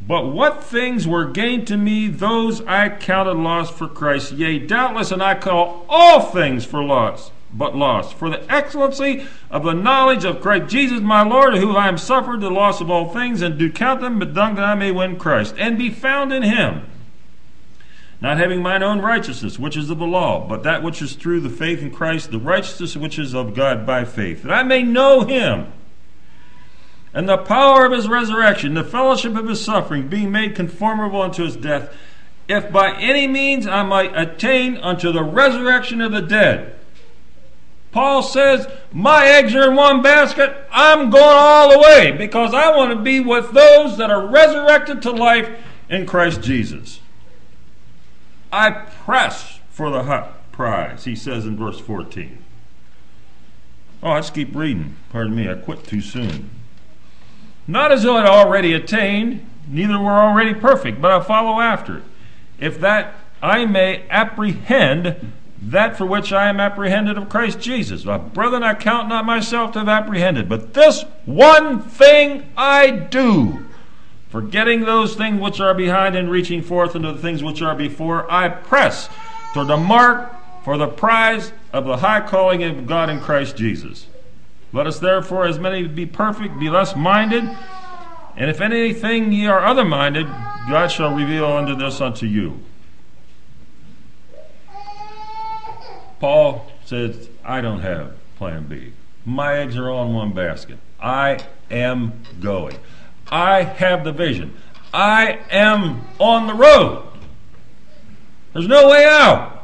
But 0.00 0.26
what 0.26 0.64
things 0.64 1.06
were 1.06 1.26
gained 1.26 1.66
to 1.66 1.76
me, 1.76 2.08
those 2.08 2.62
I 2.62 2.88
counted 2.88 3.34
loss 3.34 3.70
for 3.70 3.88
Christ. 3.88 4.32
Yea, 4.32 4.60
doubtless, 4.60 5.10
and 5.10 5.22
I 5.22 5.34
call 5.34 5.84
all 5.88 6.20
things 6.20 6.64
for 6.64 6.82
loss, 6.82 7.30
but 7.52 7.76
loss, 7.76 8.12
for 8.12 8.28
the 8.28 8.52
excellency 8.52 9.26
of 9.50 9.64
the 9.64 9.72
knowledge 9.72 10.24
of 10.24 10.40
Christ 10.40 10.70
Jesus 10.70 11.00
my 11.00 11.22
Lord, 11.22 11.54
who 11.54 11.76
I 11.76 11.88
am 11.88 11.98
suffered 11.98 12.40
the 12.40 12.50
loss 12.50 12.80
of 12.80 12.90
all 12.90 13.12
things, 13.12 13.42
and 13.42 13.58
do 13.58 13.70
count 13.70 14.00
them 14.00 14.18
but 14.18 14.34
dung 14.34 14.54
that 14.56 14.64
I 14.64 14.74
may 14.74 14.92
win 14.92 15.16
Christ, 15.16 15.54
and 15.58 15.78
be 15.78 15.90
found 15.90 16.32
in 16.32 16.42
him. 16.42 16.86
Not 18.20 18.38
having 18.38 18.62
mine 18.62 18.82
own 18.82 19.00
righteousness, 19.00 19.58
which 19.58 19.76
is 19.76 19.90
of 19.90 19.98
the 19.98 20.06
law, 20.06 20.46
but 20.46 20.64
that 20.64 20.82
which 20.82 21.00
is 21.00 21.14
through 21.14 21.40
the 21.40 21.50
faith 21.50 21.80
in 21.80 21.90
Christ, 21.90 22.30
the 22.30 22.38
righteousness 22.38 22.96
which 22.96 23.18
is 23.18 23.34
of 23.34 23.54
God 23.54 23.86
by 23.86 24.04
faith, 24.04 24.42
that 24.42 24.52
I 24.52 24.62
may 24.62 24.82
know 24.82 25.20
him 25.20 25.72
and 27.14 27.28
the 27.28 27.38
power 27.38 27.84
of 27.84 27.92
his 27.92 28.08
resurrection, 28.08 28.74
the 28.74 28.84
fellowship 28.84 29.34
of 29.34 29.48
his 29.48 29.64
suffering, 29.64 30.08
being 30.08 30.30
made 30.30 30.54
conformable 30.54 31.22
unto 31.22 31.44
his 31.44 31.56
death, 31.56 31.94
if 32.48 32.70
by 32.70 32.92
any 32.96 33.26
means 33.26 33.66
I 33.66 33.82
might 33.82 34.16
attain 34.16 34.76
unto 34.76 35.10
the 35.12 35.24
resurrection 35.24 36.00
of 36.00 36.12
the 36.12 36.22
dead. 36.22 36.77
Paul 37.98 38.22
says, 38.22 38.68
My 38.92 39.26
eggs 39.26 39.56
are 39.56 39.68
in 39.68 39.74
one 39.74 40.02
basket. 40.02 40.56
I'm 40.70 41.10
going 41.10 41.24
all 41.24 41.72
the 41.72 41.80
way 41.80 42.12
because 42.12 42.54
I 42.54 42.70
want 42.76 42.92
to 42.92 43.02
be 43.02 43.18
with 43.18 43.50
those 43.50 43.96
that 43.98 44.08
are 44.08 44.24
resurrected 44.24 45.02
to 45.02 45.10
life 45.10 45.50
in 45.90 46.06
Christ 46.06 46.40
Jesus. 46.40 47.00
I 48.52 48.70
press 48.70 49.58
for 49.70 49.90
the 49.90 50.28
prize, 50.52 51.06
he 51.06 51.16
says 51.16 51.44
in 51.44 51.56
verse 51.56 51.80
14. 51.80 52.38
Oh, 54.04 54.12
let's 54.12 54.30
keep 54.30 54.54
reading. 54.54 54.94
Pardon 55.10 55.34
me, 55.34 55.50
I 55.50 55.54
quit 55.54 55.82
too 55.82 56.00
soon. 56.00 56.50
Not 57.66 57.90
as 57.90 58.04
though 58.04 58.18
it 58.18 58.26
already 58.26 58.74
attained, 58.74 59.44
neither 59.66 59.98
were 59.98 60.12
already 60.12 60.54
perfect, 60.54 61.00
but 61.00 61.10
I 61.10 61.18
follow 61.18 61.60
after 61.60 61.98
it. 61.98 62.04
If 62.60 62.78
that 62.78 63.14
I 63.42 63.64
may 63.64 64.08
apprehend 64.08 65.32
that 65.62 65.96
for 65.96 66.06
which 66.06 66.32
I 66.32 66.48
am 66.48 66.60
apprehended 66.60 67.18
of 67.18 67.28
Christ 67.28 67.60
Jesus. 67.60 68.04
My 68.04 68.18
brethren, 68.18 68.62
I 68.62 68.74
count 68.74 69.08
not 69.08 69.24
myself 69.24 69.72
to 69.72 69.80
have 69.80 69.88
apprehended, 69.88 70.48
but 70.48 70.74
this 70.74 71.04
one 71.24 71.82
thing 71.82 72.50
I 72.56 72.90
do. 72.90 73.64
Forgetting 74.28 74.82
those 74.82 75.14
things 75.14 75.40
which 75.40 75.58
are 75.60 75.74
behind 75.74 76.14
and 76.14 76.30
reaching 76.30 76.62
forth 76.62 76.94
into 76.94 77.12
the 77.12 77.18
things 77.18 77.42
which 77.42 77.62
are 77.62 77.74
before, 77.74 78.30
I 78.30 78.48
press 78.48 79.08
toward 79.52 79.68
the 79.68 79.76
mark 79.76 80.34
for 80.64 80.76
the 80.76 80.86
prize 80.86 81.52
of 81.72 81.86
the 81.86 81.96
high 81.96 82.20
calling 82.20 82.62
of 82.62 82.86
God 82.86 83.08
in 83.08 83.20
Christ 83.20 83.56
Jesus. 83.56 84.06
Let 84.72 84.86
us 84.86 84.98
therefore, 84.98 85.46
as 85.46 85.58
many 85.58 85.86
be 85.88 86.04
perfect, 86.04 86.60
be 86.60 86.68
less 86.68 86.94
minded. 86.94 87.44
And 88.36 88.50
if 88.50 88.60
anything 88.60 89.32
ye 89.32 89.46
are 89.46 89.64
other 89.64 89.84
minded, 89.84 90.26
God 90.68 90.88
shall 90.88 91.14
reveal 91.14 91.46
unto 91.46 91.74
this 91.74 92.00
unto 92.00 92.26
you. 92.26 92.60
Paul 96.20 96.70
says, 96.84 97.28
I 97.44 97.60
don't 97.60 97.80
have 97.80 98.14
plan 98.36 98.66
B. 98.66 98.92
My 99.24 99.58
eggs 99.58 99.76
are 99.76 99.90
all 99.90 100.06
in 100.06 100.14
one 100.14 100.32
basket. 100.32 100.78
I 101.00 101.38
am 101.70 102.22
going. 102.40 102.76
I 103.30 103.62
have 103.62 104.04
the 104.04 104.12
vision. 104.12 104.56
I 104.92 105.40
am 105.50 106.06
on 106.18 106.46
the 106.46 106.54
road. 106.54 107.04
There's 108.52 108.66
no 108.66 108.88
way 108.88 109.04
out. 109.04 109.58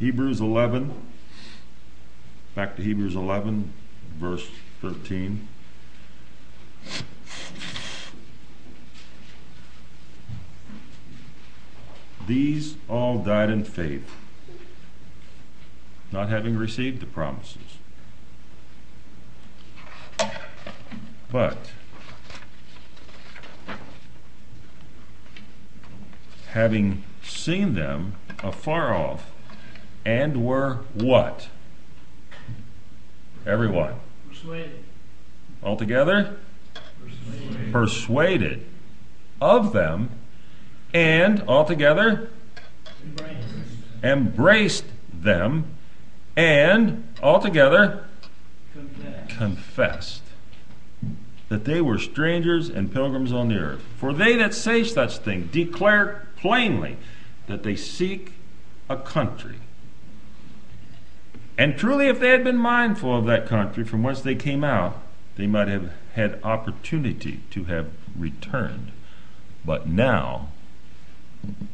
Hebrews 0.00 0.40
11, 0.40 0.92
back 2.54 2.76
to 2.76 2.82
Hebrews 2.82 3.14
11, 3.14 3.72
verse 4.18 4.50
13. 4.82 5.48
These 12.26 12.76
all 12.88 13.18
died 13.18 13.50
in 13.50 13.64
faith, 13.64 14.10
not 16.10 16.28
having 16.28 16.56
received 16.56 17.00
the 17.00 17.06
promises. 17.06 17.78
But 21.30 21.58
having 26.48 27.02
seen 27.22 27.74
them 27.74 28.14
afar 28.42 28.94
off, 28.94 29.30
and 30.04 30.44
were 30.44 30.80
what? 30.94 31.48
Everyone. 33.44 33.94
Persuaded. 34.28 34.84
Altogether? 35.62 36.36
Persuaded. 37.02 37.72
Persuaded 37.72 38.66
of 39.40 39.72
them, 39.72 40.10
and 40.94 41.42
altogether 41.48 42.30
Embraced. 43.04 43.48
embraced 44.02 44.84
them, 45.12 45.66
and 46.36 47.06
altogether 47.22 48.04
Confess. 48.72 49.36
confessed 49.36 50.22
that 51.48 51.64
they 51.64 51.80
were 51.80 51.98
strangers 51.98 52.68
and 52.68 52.92
pilgrims 52.92 53.32
on 53.32 53.48
the 53.48 53.56
earth. 53.56 53.82
For 53.98 54.12
they 54.12 54.36
that 54.36 54.54
say 54.54 54.84
such 54.84 55.18
thing 55.18 55.48
declare 55.52 56.26
plainly 56.36 56.96
that 57.46 57.62
they 57.62 57.76
seek 57.76 58.32
a 58.88 58.96
country. 58.96 59.56
And 61.56 61.76
truly, 61.76 62.08
if 62.08 62.18
they 62.18 62.30
had 62.30 62.42
been 62.42 62.56
mindful 62.56 63.16
of 63.16 63.26
that 63.26 63.46
country 63.46 63.84
from 63.84 64.02
whence 64.02 64.20
they 64.20 64.34
came 64.34 64.64
out, 64.64 65.00
they 65.36 65.46
might 65.46 65.68
have 65.68 65.92
had 66.14 66.40
opportunity 66.42 67.40
to 67.50 67.64
have 67.64 67.90
returned. 68.16 68.90
But 69.64 69.88
now 69.88 70.48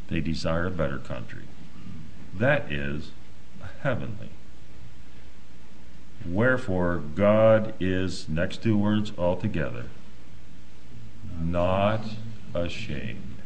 they 0.08 0.20
desire 0.20 0.66
a 0.66 0.70
better 0.70 0.98
country. 0.98 1.44
That 2.34 2.70
is 2.70 3.10
heavenly. 3.82 4.30
Wherefore, 6.26 7.02
God 7.14 7.74
is, 7.80 8.28
next 8.28 8.62
two 8.62 8.76
words 8.76 9.12
altogether, 9.16 9.86
not 11.40 12.04
ashamed. 12.54 13.36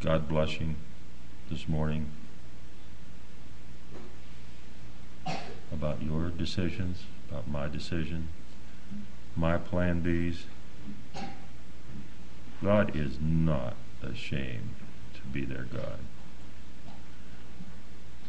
God 0.00 0.28
you 0.28 0.76
this 1.50 1.68
morning 1.68 2.10
about 5.72 6.02
your 6.02 6.28
decisions, 6.30 7.04
about 7.30 7.48
my 7.48 7.68
decision, 7.68 8.28
my 9.34 9.58
plan 9.58 10.02
Bs. 10.02 10.42
God 12.62 12.96
is 12.96 13.18
not 13.20 13.74
ashamed 14.06 14.74
to 15.14 15.20
be 15.32 15.44
their 15.44 15.64
God. 15.64 15.98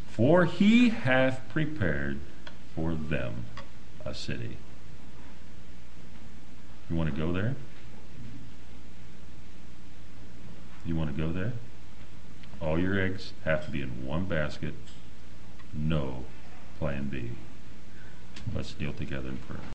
For 0.09 0.45
he 0.45 0.89
hath 0.89 1.41
prepared 1.49 2.19
for 2.75 2.95
them 2.95 3.45
a 4.05 4.13
city. 4.13 4.57
You 6.89 6.95
want 6.95 7.13
to 7.13 7.19
go 7.19 7.31
there? 7.31 7.55
You 10.85 10.95
want 10.95 11.15
to 11.15 11.21
go 11.21 11.31
there? 11.31 11.53
All 12.61 12.79
your 12.79 12.99
eggs 12.99 13.33
have 13.43 13.65
to 13.65 13.71
be 13.71 13.81
in 13.81 14.05
one 14.05 14.25
basket. 14.25 14.73
No 15.73 16.25
plan 16.79 17.09
B. 17.09 17.31
Let's 18.55 18.79
kneel 18.79 18.93
together 18.93 19.29
in 19.29 19.37
prayer. 19.37 19.59